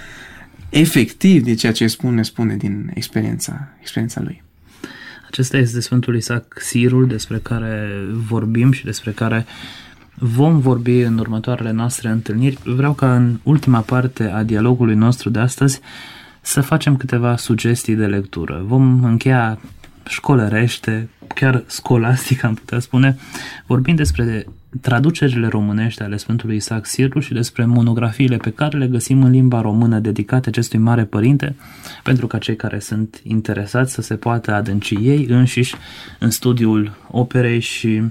efectiv 0.69 1.45
de 1.45 1.55
ceea 1.55 1.73
ce 1.73 1.87
spune, 1.87 2.23
spune 2.23 2.57
din 2.57 2.91
experiența, 2.95 3.69
experiența 3.81 4.21
lui. 4.21 4.43
Acesta 5.31 5.57
este 5.57 5.81
Sfântul 5.81 6.17
Isaac 6.17 6.57
Sirul 6.61 7.07
despre 7.07 7.39
care 7.39 7.89
vorbim 8.13 8.73
și 8.73 8.85
despre 8.85 9.11
care 9.11 9.47
vom 10.15 10.59
vorbi 10.59 11.01
în 11.01 11.19
următoarele 11.19 11.71
noastre 11.71 12.09
întâlniri. 12.09 12.59
Vreau 12.65 12.93
ca 12.93 13.15
în 13.15 13.39
ultima 13.43 13.81
parte 13.81 14.25
a 14.25 14.43
dialogului 14.43 14.95
nostru 14.95 15.31
de 15.31 15.39
astăzi 15.39 15.81
să 16.41 16.61
facem 16.61 16.97
câteva 16.97 17.37
sugestii 17.37 17.95
de 17.95 18.07
lectură. 18.07 18.63
Vom 18.67 19.05
încheia 19.05 19.59
școlărește, 20.09 21.09
chiar 21.35 21.63
scolastic 21.67 22.45
am 22.45 22.55
putea 22.55 22.79
spune, 22.79 23.17
vorbind 23.67 23.97
despre 23.97 24.47
traducerile 24.81 25.47
românești 25.47 26.03
ale 26.03 26.17
Sfântului 26.17 26.57
Isaac 26.57 26.87
Sirlu 26.87 27.21
și 27.21 27.33
despre 27.33 27.65
monografiile 27.65 28.37
pe 28.37 28.51
care 28.51 28.79
le 28.79 28.87
găsim 28.87 29.23
în 29.23 29.31
limba 29.31 29.61
română 29.61 29.99
dedicate 29.99 30.49
acestui 30.49 30.79
mare 30.79 31.05
părinte, 31.05 31.57
pentru 32.03 32.27
ca 32.27 32.39
cei 32.39 32.57
care 32.57 32.79
sunt 32.79 33.21
interesați 33.23 33.93
să 33.93 34.03
se 34.03 34.15
poată 34.15 34.55
adânci 34.55 34.95
ei 35.01 35.27
înșiși 35.29 35.75
în 36.19 36.31
studiul 36.31 36.97
operei 37.11 37.61
și 37.61 38.03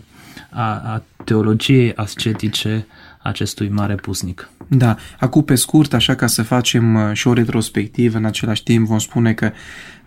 a, 0.49 0.63
a 0.63 1.03
teologiei 1.23 1.93
ascetice 1.95 2.85
acestui 3.21 3.69
mare 3.69 3.95
pusnic. 3.95 4.49
Da, 4.67 4.95
acum 5.19 5.43
pe 5.43 5.55
scurt, 5.55 5.93
așa 5.93 6.15
ca 6.15 6.27
să 6.27 6.43
facem 6.43 6.95
uh, 6.95 7.13
și 7.13 7.27
o 7.27 7.33
retrospectivă, 7.33 8.17
în 8.17 8.25
același 8.25 8.63
timp 8.63 8.87
vom 8.87 8.97
spune 8.97 9.33
că 9.33 9.51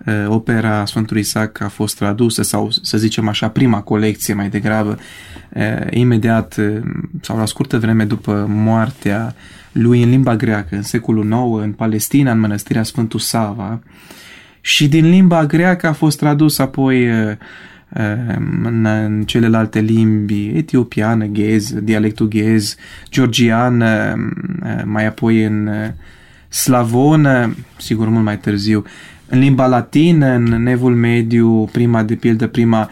uh, 0.07 0.25
opera 0.29 0.85
Sfântului 0.85 1.23
Isaac 1.23 1.61
a 1.61 1.69
fost 1.69 1.97
tradusă 1.97 2.43
sau 2.43 2.71
să 2.71 2.99
zicem 2.99 3.29
așa 3.29 3.49
prima 3.49 3.81
colecție 3.81 4.35
mai 4.35 4.49
degrabă 4.49 4.99
uh, 5.55 5.63
imediat 5.91 6.57
uh, 6.57 6.81
sau 7.21 7.37
la 7.39 7.47
scurtă 7.47 7.79
vreme 7.79 8.05
după 8.05 8.47
moartea 8.49 9.35
lui 9.73 10.03
în 10.03 10.11
limba 10.11 10.37
greacă 10.37 10.75
în 10.75 10.83
secolul 10.83 11.25
IX 11.25 11.65
în 11.65 11.73
Palestina, 11.73 12.31
în 12.31 12.41
mănăstirea 12.41 12.83
Sfântul 12.83 13.21
Sava 13.21 13.81
și 14.61 14.89
din 14.89 15.09
limba 15.09 15.47
greacă 15.47 15.87
a 15.87 15.93
fost 15.93 16.19
tradus 16.19 16.59
apoi 16.59 17.11
uh, 17.11 17.37
în, 18.63 18.85
în 18.85 19.23
celelalte 19.27 19.81
limbi, 19.81 20.51
etiopiană, 20.55 21.25
ghez, 21.25 21.75
dialectul 21.83 22.29
ghez, 22.29 22.77
georgian, 23.11 23.85
mai 24.85 25.07
apoi 25.07 25.45
în 25.45 25.71
slavonă, 26.49 27.55
sigur 27.77 28.09
mult 28.09 28.25
mai 28.25 28.39
târziu, 28.39 28.85
în 29.29 29.39
limba 29.39 29.67
latină, 29.67 30.27
în 30.27 30.43
Nevul 30.43 30.95
Mediu, 30.95 31.65
prima 31.65 32.03
de 32.03 32.15
pildă, 32.15 32.47
prima, 32.47 32.91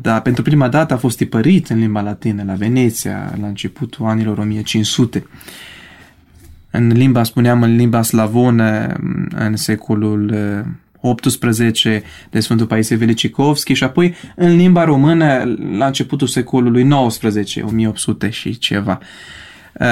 da, 0.00 0.20
pentru 0.20 0.42
prima 0.42 0.68
dată 0.68 0.94
a 0.94 0.96
fost 0.96 1.16
tipărit 1.16 1.68
în 1.68 1.78
limba 1.78 2.00
latină 2.00 2.42
la 2.46 2.52
Veneția, 2.52 3.34
la 3.40 3.46
începutul 3.46 4.06
anilor 4.06 4.38
1500. 4.38 5.26
În 6.70 6.88
limba, 6.88 7.22
spuneam, 7.22 7.62
în 7.62 7.76
limba 7.76 8.02
slavonă, 8.02 8.92
în 9.34 9.56
secolul 9.56 10.34
18 11.06 12.02
de 12.30 12.40
Sfântul 12.40 12.66
Paisie 12.66 12.96
Velicikovski 12.96 13.72
și 13.72 13.84
apoi 13.84 14.14
în 14.34 14.56
limba 14.56 14.84
română 14.84 15.56
la 15.76 15.86
începutul 15.86 16.26
secolului 16.26 16.82
19, 16.82 17.62
1800 17.62 18.30
și 18.30 18.58
ceva. 18.58 18.98
Uh, 19.80 19.86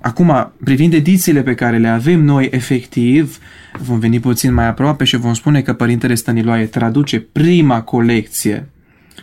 acum, 0.00 0.52
privind 0.64 0.92
edițiile 0.92 1.42
pe 1.42 1.54
care 1.54 1.78
le 1.78 1.88
avem 1.88 2.20
noi 2.24 2.48
efectiv, 2.52 3.38
vom 3.78 3.98
veni 3.98 4.20
puțin 4.20 4.54
mai 4.54 4.66
aproape 4.66 5.04
și 5.04 5.16
vom 5.16 5.34
spune 5.34 5.62
că 5.62 5.72
Părintele 5.72 6.14
Stăniloae 6.14 6.64
traduce 6.64 7.20
prima 7.20 7.82
colecție 7.82 8.68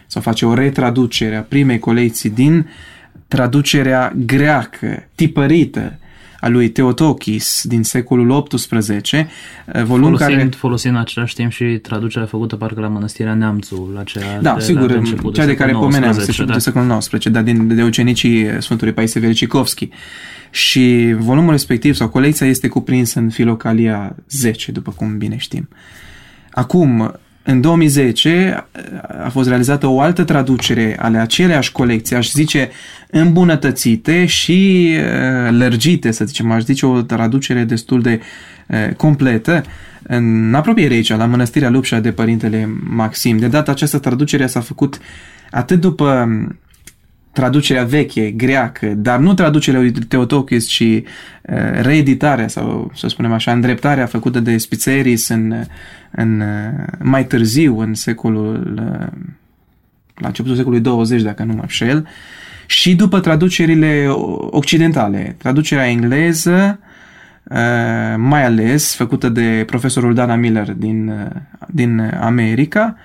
sau 0.08 0.22
face 0.22 0.46
o 0.46 0.54
retraducere 0.54 1.36
a 1.36 1.42
primei 1.42 1.80
colecții 1.80 2.30
din 2.30 2.70
traducerea 3.28 4.14
greacă, 4.26 5.08
tipărită, 5.16 6.00
a 6.44 6.48
lui 6.48 6.70
Teotokis 6.70 7.62
din 7.64 7.84
secolul 7.84 8.44
XVIII, 8.44 9.28
eh, 9.66 9.84
volum 9.84 10.04
folosind, 10.04 10.38
care... 10.38 10.50
Folosind 10.56 10.94
în 10.94 11.00
același 11.00 11.36
timp 11.36 11.52
și 11.52 11.64
traducerea 11.64 12.28
făcută 12.28 12.56
parcă 12.56 12.80
la 12.80 12.88
Mănăstirea 12.88 13.34
Neamțu, 13.34 13.92
la 13.94 14.04
cea 14.04 14.40
da, 14.42 14.54
de, 14.54 14.62
sigur, 14.62 14.86
de 14.86 14.94
început, 14.94 15.34
cea 15.34 15.42
de, 15.46 15.48
de 15.48 15.56
care 15.56 15.72
pomeneam, 15.72 16.16
da. 16.38 16.54
de 16.54 16.60
secolul 16.60 16.98
XIX, 16.98 17.30
dar 17.30 17.44
din, 17.44 17.76
de 17.76 17.84
ucenicii 17.84 18.62
Sfântului 18.62 18.94
Paisie 18.94 19.22
Velicikovski. 19.22 19.90
Și 20.50 21.16
volumul 21.18 21.52
respectiv 21.52 21.96
sau 21.96 22.10
colecția 22.10 22.48
este 22.48 22.68
cuprinsă 22.68 23.20
în 23.20 23.30
Filocalia 23.30 24.16
10, 24.30 24.72
după 24.72 24.92
cum 24.92 25.18
bine 25.18 25.38
știm. 25.38 25.70
Acum, 26.52 27.20
în 27.44 27.62
2010 27.62 28.66
a 29.24 29.30
fost 29.30 29.48
realizată 29.48 29.88
o 29.88 30.02
altă 30.02 30.24
traducere 30.24 30.98
ale 31.00 31.18
aceleași 31.18 31.72
colecții, 31.72 32.16
aș 32.16 32.32
zice 32.32 32.70
îmbunătățite 33.10 34.26
și 34.26 34.90
uh, 34.98 35.58
lărgite, 35.58 36.12
să 36.12 36.26
zicem, 36.26 36.52
aș 36.52 36.64
zice 36.64 36.86
o 36.86 37.02
traducere 37.02 37.64
destul 37.64 38.02
de 38.02 38.22
uh, 38.68 38.94
completă 38.96 39.64
în 40.04 40.54
apropiere 40.54 40.94
aici, 40.94 41.10
la 41.10 41.26
Mănăstirea 41.26 41.70
Lupșa 41.70 42.00
de 42.00 42.12
Părintele 42.12 42.70
Maxim. 42.90 43.38
De 43.38 43.48
data 43.48 43.72
această 43.72 43.98
traducere 43.98 44.48
s-a 44.48 44.60
făcut 44.60 45.00
atât 45.52 45.80
după 45.80 46.28
traducerea 47.34 47.84
veche, 47.84 48.32
greacă, 48.32 48.88
dar 48.88 49.20
nu 49.20 49.34
traducerea 49.34 49.80
lui 49.80 49.92
Teotokis, 49.92 50.68
ci 50.68 50.80
uh, 50.80 51.04
reeditarea 51.82 52.48
sau, 52.48 52.92
să 52.96 53.08
spunem 53.08 53.32
așa, 53.32 53.52
îndreptarea 53.52 54.06
făcută 54.06 54.40
de 54.40 54.58
Spiceris 54.58 55.28
în, 55.28 55.54
în, 56.12 56.40
uh, 56.40 56.88
mai 57.00 57.26
târziu, 57.26 57.80
în 57.80 57.94
secolul, 57.94 58.74
uh, 58.78 59.08
la 60.16 60.28
începutul 60.28 60.56
secolului 60.56 60.84
20, 60.84 61.22
dacă 61.22 61.44
nu 61.44 61.54
mă 61.54 61.64
șel, 61.68 62.08
și 62.66 62.96
după 62.96 63.20
traducerile 63.20 64.08
occidentale. 64.50 65.36
Traducerea 65.38 65.90
engleză, 65.90 66.80
mai 68.18 68.46
ales 68.46 68.96
făcută 68.96 69.30
de 69.30 69.64
profesorul 69.66 70.14
Dana 70.14 70.36
Miller 70.36 70.72
din, 70.72 71.12
din 71.68 72.18
America, 72.22 72.98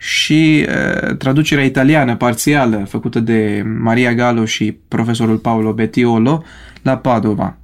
și 0.00 0.66
uh, 0.68 1.16
traducerea 1.16 1.64
italiană 1.64 2.16
parțială 2.16 2.86
făcută 2.88 3.20
de 3.20 3.64
Maria 3.78 4.14
Gallo 4.14 4.44
și 4.44 4.76
profesorul 4.88 5.36
Paolo 5.36 5.72
Bettiolo 5.72 6.44
la 6.82 6.96
Padova. 6.96 7.56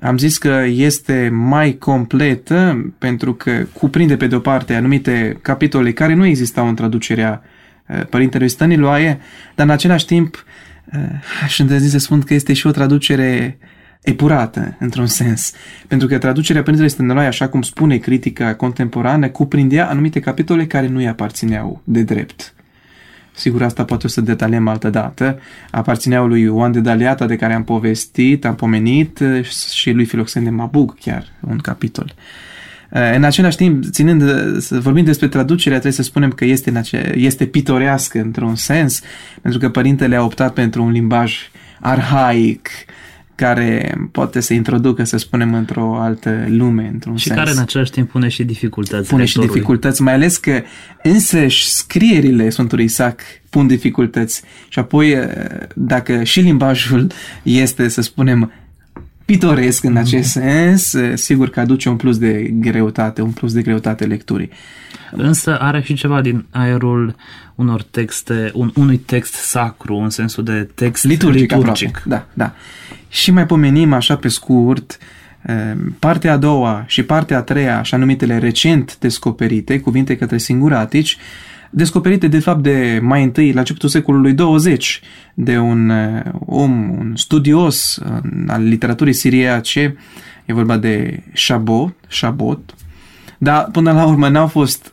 Am 0.00 0.18
zis 0.18 0.38
că 0.38 0.64
este 0.66 1.28
mai 1.32 1.72
completă 1.78 2.92
pentru 2.98 3.34
că 3.34 3.66
cuprinde 3.72 4.16
pe 4.16 4.26
de 4.26 4.34
o 4.34 4.38
parte 4.38 4.74
anumite 4.74 5.38
capitole 5.42 5.92
care 5.92 6.14
nu 6.14 6.26
existau 6.26 6.68
în 6.68 6.74
traducerea 6.74 7.42
uh, 7.88 8.06
Părintelui 8.10 8.48
Stăniloae, 8.48 9.20
dar 9.54 9.66
în 9.66 9.72
același 9.72 10.06
timp 10.06 10.44
uh, 10.92 11.00
aș 11.44 11.58
îndrăzni 11.58 11.88
să 11.88 11.98
spun 11.98 12.20
că 12.20 12.34
este 12.34 12.52
și 12.52 12.66
o 12.66 12.70
traducere 12.70 13.58
uh, 13.60 13.68
epurată, 14.02 14.76
într-un 14.78 15.06
sens. 15.06 15.52
Pentru 15.86 16.08
că 16.08 16.18
traducerea 16.18 16.62
Părintelui 16.62 16.92
Stănăloi, 16.92 17.26
așa 17.26 17.48
cum 17.48 17.62
spune 17.62 17.96
critica 17.96 18.54
contemporană, 18.54 19.28
cuprindea 19.28 19.88
anumite 19.88 20.20
capitole 20.20 20.66
care 20.66 20.86
nu-i 20.86 21.08
aparțineau 21.08 21.80
de 21.84 22.02
drept. 22.02 22.54
Sigur, 23.34 23.62
asta 23.62 23.84
poate 23.84 24.06
o 24.06 24.08
să 24.08 24.20
detaliem 24.20 24.68
altă 24.68 24.90
dată. 24.90 25.38
Aparțineau 25.70 26.26
lui 26.26 26.40
Ioan 26.40 26.72
de 26.72 26.80
Daliata, 26.80 27.26
de 27.26 27.36
care 27.36 27.54
am 27.54 27.64
povestit, 27.64 28.44
am 28.44 28.54
pomenit, 28.54 29.20
și 29.74 29.90
lui 29.90 30.04
Filoxen 30.04 30.44
de 30.44 30.50
Mabug, 30.50 30.98
chiar 30.98 31.26
un 31.40 31.58
capitol. 31.58 32.14
În 33.14 33.24
același 33.24 33.56
timp, 33.56 33.84
ținând, 33.84 34.22
să 34.60 34.80
vorbim 34.80 35.04
despre 35.04 35.28
traducerea, 35.28 35.78
trebuie 35.78 36.02
să 36.02 36.08
spunem 36.08 36.30
că 36.30 36.44
este, 36.44 36.70
în 36.70 36.76
ace- 36.76 37.12
este 37.16 37.46
pitorească 37.46 38.20
într-un 38.20 38.54
sens, 38.54 39.00
pentru 39.42 39.60
că 39.60 39.68
părintele 39.70 40.16
a 40.16 40.24
optat 40.24 40.52
pentru 40.52 40.82
un 40.82 40.90
limbaj 40.90 41.34
arhaic, 41.80 42.68
care 43.42 43.94
poate 44.12 44.40
să 44.40 44.54
introducă, 44.54 45.04
să 45.04 45.16
spunem, 45.16 45.54
într-o 45.54 45.96
altă 46.00 46.44
lume, 46.48 46.90
într-un 46.92 47.16
și 47.16 47.26
sens. 47.26 47.38
care 47.38 47.50
în 47.50 47.58
același 47.58 47.90
timp 47.90 48.10
pune 48.10 48.28
și 48.28 48.44
dificultăți. 48.44 49.08
Pune 49.08 49.24
și 49.24 49.38
dificultăți, 49.38 50.02
mai 50.02 50.12
ales 50.12 50.36
că 50.36 50.62
însăși 51.02 51.70
scrierile 51.70 52.50
Sfântului 52.50 52.84
Isaac 52.84 53.20
pun 53.50 53.66
dificultăți 53.66 54.42
și 54.68 54.78
apoi 54.78 55.16
dacă 55.74 56.22
și 56.22 56.40
limbajul 56.40 57.06
este, 57.42 57.88
să 57.88 58.00
spunem, 58.00 58.52
pitoresc 59.32 59.84
în 59.84 59.96
acest 59.96 60.30
sens, 60.30 60.94
sigur 61.14 61.50
că 61.50 61.60
aduce 61.60 61.88
un 61.88 61.96
plus 61.96 62.18
de 62.18 62.50
greutate, 62.52 63.22
un 63.22 63.30
plus 63.30 63.52
de 63.52 63.62
greutate 63.62 64.04
lecturii. 64.04 64.50
Însă 65.10 65.58
are 65.58 65.82
și 65.82 65.94
ceva 65.94 66.20
din 66.20 66.44
aerul 66.50 67.14
unor 67.54 67.82
texte, 67.82 68.50
un, 68.54 68.70
unui 68.74 68.96
text 68.96 69.34
sacru, 69.34 69.96
în 69.96 70.10
sensul 70.10 70.44
de 70.44 70.68
text 70.74 71.04
liturgic. 71.04 71.52
liturgic. 71.52 72.02
Da, 72.04 72.26
da. 72.32 72.52
Și 73.08 73.30
mai 73.30 73.46
pomenim 73.46 73.92
așa 73.92 74.16
pe 74.16 74.28
scurt 74.28 74.98
Ehm, 75.42 75.96
partea 75.98 76.32
a 76.32 76.36
doua 76.36 76.84
și 76.86 77.02
partea 77.02 77.38
a 77.38 77.42
treia, 77.42 77.78
așa 77.78 77.96
numitele 77.96 78.38
recent 78.38 78.96
descoperite, 78.98 79.80
cuvinte 79.80 80.16
către 80.16 80.38
singuratici, 80.38 81.16
descoperite 81.74 82.28
de 82.28 82.38
fapt 82.38 82.62
de 82.62 82.98
mai 83.02 83.22
întâi 83.22 83.52
la 83.52 83.58
începutul 83.58 83.88
secolului 83.88 84.32
20 84.32 85.00
de 85.34 85.58
un 85.58 85.90
eh, 85.90 86.22
om, 86.46 86.98
un 86.98 87.12
studios 87.16 88.00
al 88.46 88.62
literaturii 88.62 89.12
siriace, 89.12 89.96
e 90.44 90.52
vorba 90.52 90.76
de 90.76 91.22
Chabot, 91.34 91.94
Chabot, 92.08 92.74
dar 93.38 93.68
până 93.72 93.92
la 93.92 94.06
urmă 94.06 94.28
n-au 94.28 94.46
fost 94.46 94.91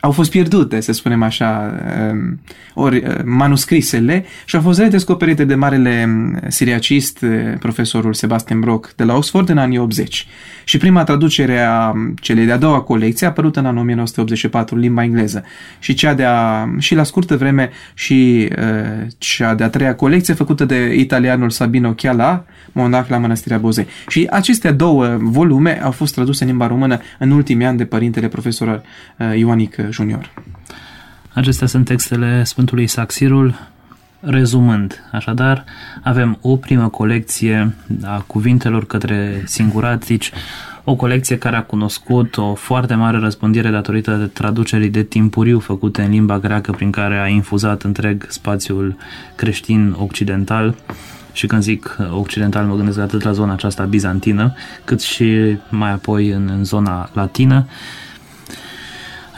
au 0.00 0.10
fost 0.10 0.30
pierdute, 0.30 0.80
să 0.80 0.92
spunem 0.92 1.22
așa, 1.22 1.80
um, 2.10 2.40
ori 2.74 2.96
uh, 2.96 3.14
manuscrisele 3.24 4.24
și 4.44 4.56
au 4.56 4.62
fost 4.62 4.78
redescoperite 4.78 5.44
de 5.44 5.54
marele 5.54 6.04
um, 6.06 6.38
siriacist, 6.48 7.22
uh, 7.22 7.58
profesorul 7.58 8.14
Sebastian 8.14 8.60
Brock 8.60 8.92
de 8.96 9.04
la 9.04 9.14
Oxford 9.14 9.48
în 9.48 9.58
anii 9.58 9.78
80. 9.78 10.26
Și 10.64 10.78
prima 10.78 11.04
traducere 11.04 11.60
a 11.60 11.90
um, 11.90 12.14
celei 12.20 12.46
de-a 12.46 12.56
doua 12.56 12.80
colecție 12.80 13.26
a 13.26 13.30
apărut 13.30 13.56
în 13.56 13.66
anul 13.66 13.80
1984 13.80 14.74
în 14.74 14.80
limba 14.80 15.02
engleză. 15.02 15.44
Și 15.78 15.94
cea 15.94 16.14
de-a, 16.14 16.68
și 16.78 16.94
la 16.94 17.02
scurtă 17.02 17.36
vreme 17.36 17.70
și 17.94 18.48
uh, 18.58 19.06
cea 19.18 19.54
de-a 19.54 19.68
treia 19.68 19.94
colecție 19.94 20.34
făcută 20.34 20.64
de 20.64 20.94
italianul 20.94 21.50
Sabino 21.50 21.92
Chiala, 21.92 22.44
monac 22.72 23.08
la 23.08 23.18
Mănăstirea 23.18 23.58
Bozei. 23.58 23.86
Și 24.08 24.26
acestea 24.30 24.72
două 24.72 25.16
volume 25.20 25.82
au 25.82 25.90
fost 25.90 26.14
traduse 26.14 26.44
în 26.44 26.50
limba 26.50 26.66
română 26.66 27.00
în 27.18 27.30
ultimii 27.30 27.66
ani 27.66 27.78
de 27.78 27.84
părintele 27.84 28.28
profesor 28.28 28.82
Ioanic 29.36 29.76
Junior. 29.90 30.32
Acestea 31.32 31.66
sunt 31.66 31.84
textele 31.84 32.44
Sfântului 32.44 32.86
Saxirul. 32.86 33.54
Rezumând, 34.20 35.08
așadar, 35.12 35.64
avem 36.02 36.38
o 36.40 36.56
primă 36.56 36.88
colecție 36.88 37.74
a 38.02 38.24
cuvintelor 38.26 38.86
către 38.86 39.42
singuratici, 39.46 40.32
o 40.84 40.94
colecție 40.94 41.38
care 41.38 41.56
a 41.56 41.62
cunoscut 41.62 42.36
o 42.36 42.54
foarte 42.54 42.94
mare 42.94 43.18
răspândire 43.18 43.70
datorită 43.70 44.14
de 44.14 44.26
traducerii 44.26 44.90
de 44.90 45.02
timpuriu 45.02 45.58
făcute 45.58 46.02
în 46.02 46.10
limba 46.10 46.38
greacă 46.38 46.72
prin 46.72 46.90
care 46.90 47.18
a 47.18 47.26
infuzat 47.26 47.82
întreg 47.82 48.26
spațiul 48.28 48.96
creștin 49.34 49.94
occidental 49.98 50.74
și 51.32 51.46
când 51.46 51.62
zic 51.62 51.96
occidental 52.10 52.64
mă 52.64 52.74
gândesc 52.74 52.98
atât 52.98 53.22
la 53.22 53.32
zona 53.32 53.52
aceasta 53.52 53.84
bizantină 53.84 54.54
cât 54.84 55.00
și 55.00 55.58
mai 55.70 55.90
apoi 55.90 56.28
în, 56.28 56.48
în 56.52 56.64
zona 56.64 57.10
latină 57.12 57.66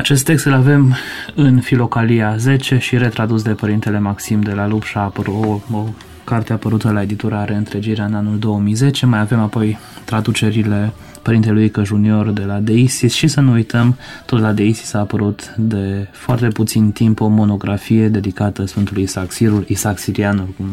acest 0.01 0.25
text 0.25 0.45
îl 0.45 0.53
avem 0.53 0.95
în 1.35 1.61
Filocalia 1.61 2.37
10 2.37 2.79
și 2.79 2.97
retradus 2.97 3.43
de 3.43 3.51
Părintele 3.51 3.99
Maxim 3.99 4.41
de 4.41 4.53
la 4.53 4.67
Lupșa, 4.67 5.13
o, 5.27 5.61
o 5.73 5.85
carte 6.25 6.53
apărută 6.53 6.91
la 6.91 7.03
editura 7.03 7.45
Reîntregirea 7.45 8.05
în 8.05 8.15
anul 8.15 8.39
2010. 8.39 9.07
Mai 9.07 9.21
avem 9.21 9.41
apoi 9.41 9.79
traducerile 10.05 10.93
Părintelui 11.23 11.71
Că 11.71 11.85
Junior 11.85 12.31
de 12.31 12.43
la 12.43 12.59
Deisis. 12.59 13.15
Și 13.15 13.29
să 13.29 13.41
nu 13.41 13.53
uităm, 13.53 13.97
tot 14.27 14.41
la 14.41 14.53
Deisis 14.53 14.93
a 14.93 14.99
apărut 14.99 15.55
de 15.57 16.09
foarte 16.13 16.49
puțin 16.49 16.91
timp 16.91 17.21
o 17.21 17.27
monografie 17.27 18.09
dedicată 18.09 18.67
Sfântului 18.67 19.03
Isaac 19.03 19.33
Sirul, 19.33 19.65
Isaac 19.69 19.99
Sirianul, 19.99 20.49
cum 20.57 20.67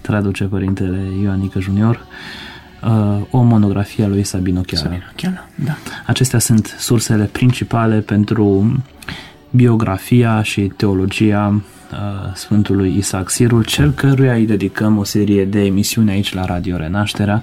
traduce 0.00 0.44
Părintele 0.44 1.00
Ioanică 1.22 1.60
Junior 1.60 1.94
uh, 1.94 2.47
o 3.30 3.42
monografie 3.42 4.04
a 4.04 4.08
lui 4.08 4.22
Sabino 4.22 4.60
Chiara. 4.60 4.84
Sabino 4.84 5.10
Chiara, 5.14 5.48
da. 5.54 5.76
Acestea 6.06 6.38
sunt 6.38 6.76
sursele 6.78 7.24
principale 7.24 7.98
pentru 7.98 8.76
biografia 9.50 10.42
și 10.42 10.72
teologia 10.76 11.62
uh, 11.92 12.34
Sfântului 12.34 12.96
Isaac 12.96 13.30
Sirul, 13.30 13.64
cel 13.64 13.90
căruia 13.90 14.34
îi 14.34 14.46
dedicăm 14.46 14.98
o 14.98 15.04
serie 15.04 15.44
de 15.44 15.64
emisiuni 15.64 16.10
aici 16.10 16.34
la 16.34 16.44
Radio 16.44 16.76
Renașterea, 16.76 17.42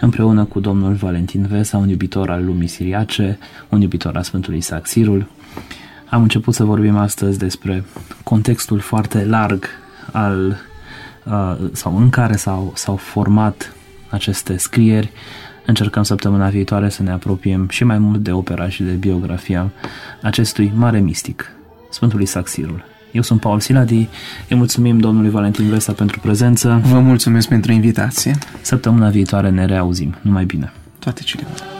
împreună 0.00 0.44
cu 0.44 0.60
domnul 0.60 0.92
Valentin 0.92 1.46
Vesa, 1.46 1.76
un 1.76 1.88
iubitor 1.88 2.30
al 2.30 2.44
lumii 2.44 2.68
siriace, 2.68 3.38
un 3.68 3.80
iubitor 3.80 4.16
al 4.16 4.22
Sfântului 4.22 4.58
Isaac 4.58 4.86
Sirul. 4.86 5.26
Am 6.08 6.22
început 6.22 6.54
să 6.54 6.64
vorbim 6.64 6.96
astăzi 6.96 7.38
despre 7.38 7.84
contextul 8.24 8.78
foarte 8.78 9.24
larg 9.24 9.66
al 10.12 10.56
uh, 11.24 11.56
sau 11.72 11.96
în 11.96 12.10
care 12.10 12.36
s-au, 12.36 12.72
s-au 12.74 12.96
format 12.96 13.72
aceste 14.12 14.56
scrieri. 14.56 15.10
Încercăm 15.66 16.02
săptămâna 16.02 16.48
viitoare 16.48 16.88
să 16.88 17.02
ne 17.02 17.10
apropiem 17.10 17.68
și 17.68 17.84
mai 17.84 17.98
mult 17.98 18.22
de 18.22 18.32
opera 18.32 18.68
și 18.68 18.82
de 18.82 18.92
biografia 18.92 19.72
acestui 20.22 20.72
mare 20.74 21.00
mistic, 21.00 21.52
Sfântul 21.90 22.20
Isaac 22.20 22.48
Sirul. 22.48 22.84
Eu 23.12 23.22
sunt 23.22 23.40
Paul 23.40 23.60
Siladi, 23.60 24.08
îi 24.48 24.56
mulțumim 24.56 24.98
domnului 24.98 25.30
Valentin 25.30 25.68
Vesa 25.68 25.92
pentru 25.92 26.20
prezență. 26.20 26.80
Vă 26.84 26.98
mulțumesc 26.98 27.48
pentru 27.48 27.72
invitație. 27.72 28.38
Săptămâna 28.60 29.08
viitoare 29.08 29.50
ne 29.50 29.64
reauzim. 29.64 30.14
Numai 30.20 30.44
bine! 30.44 30.72
Toate 30.98 31.22
cele 31.22 31.42
bune! 31.50 31.71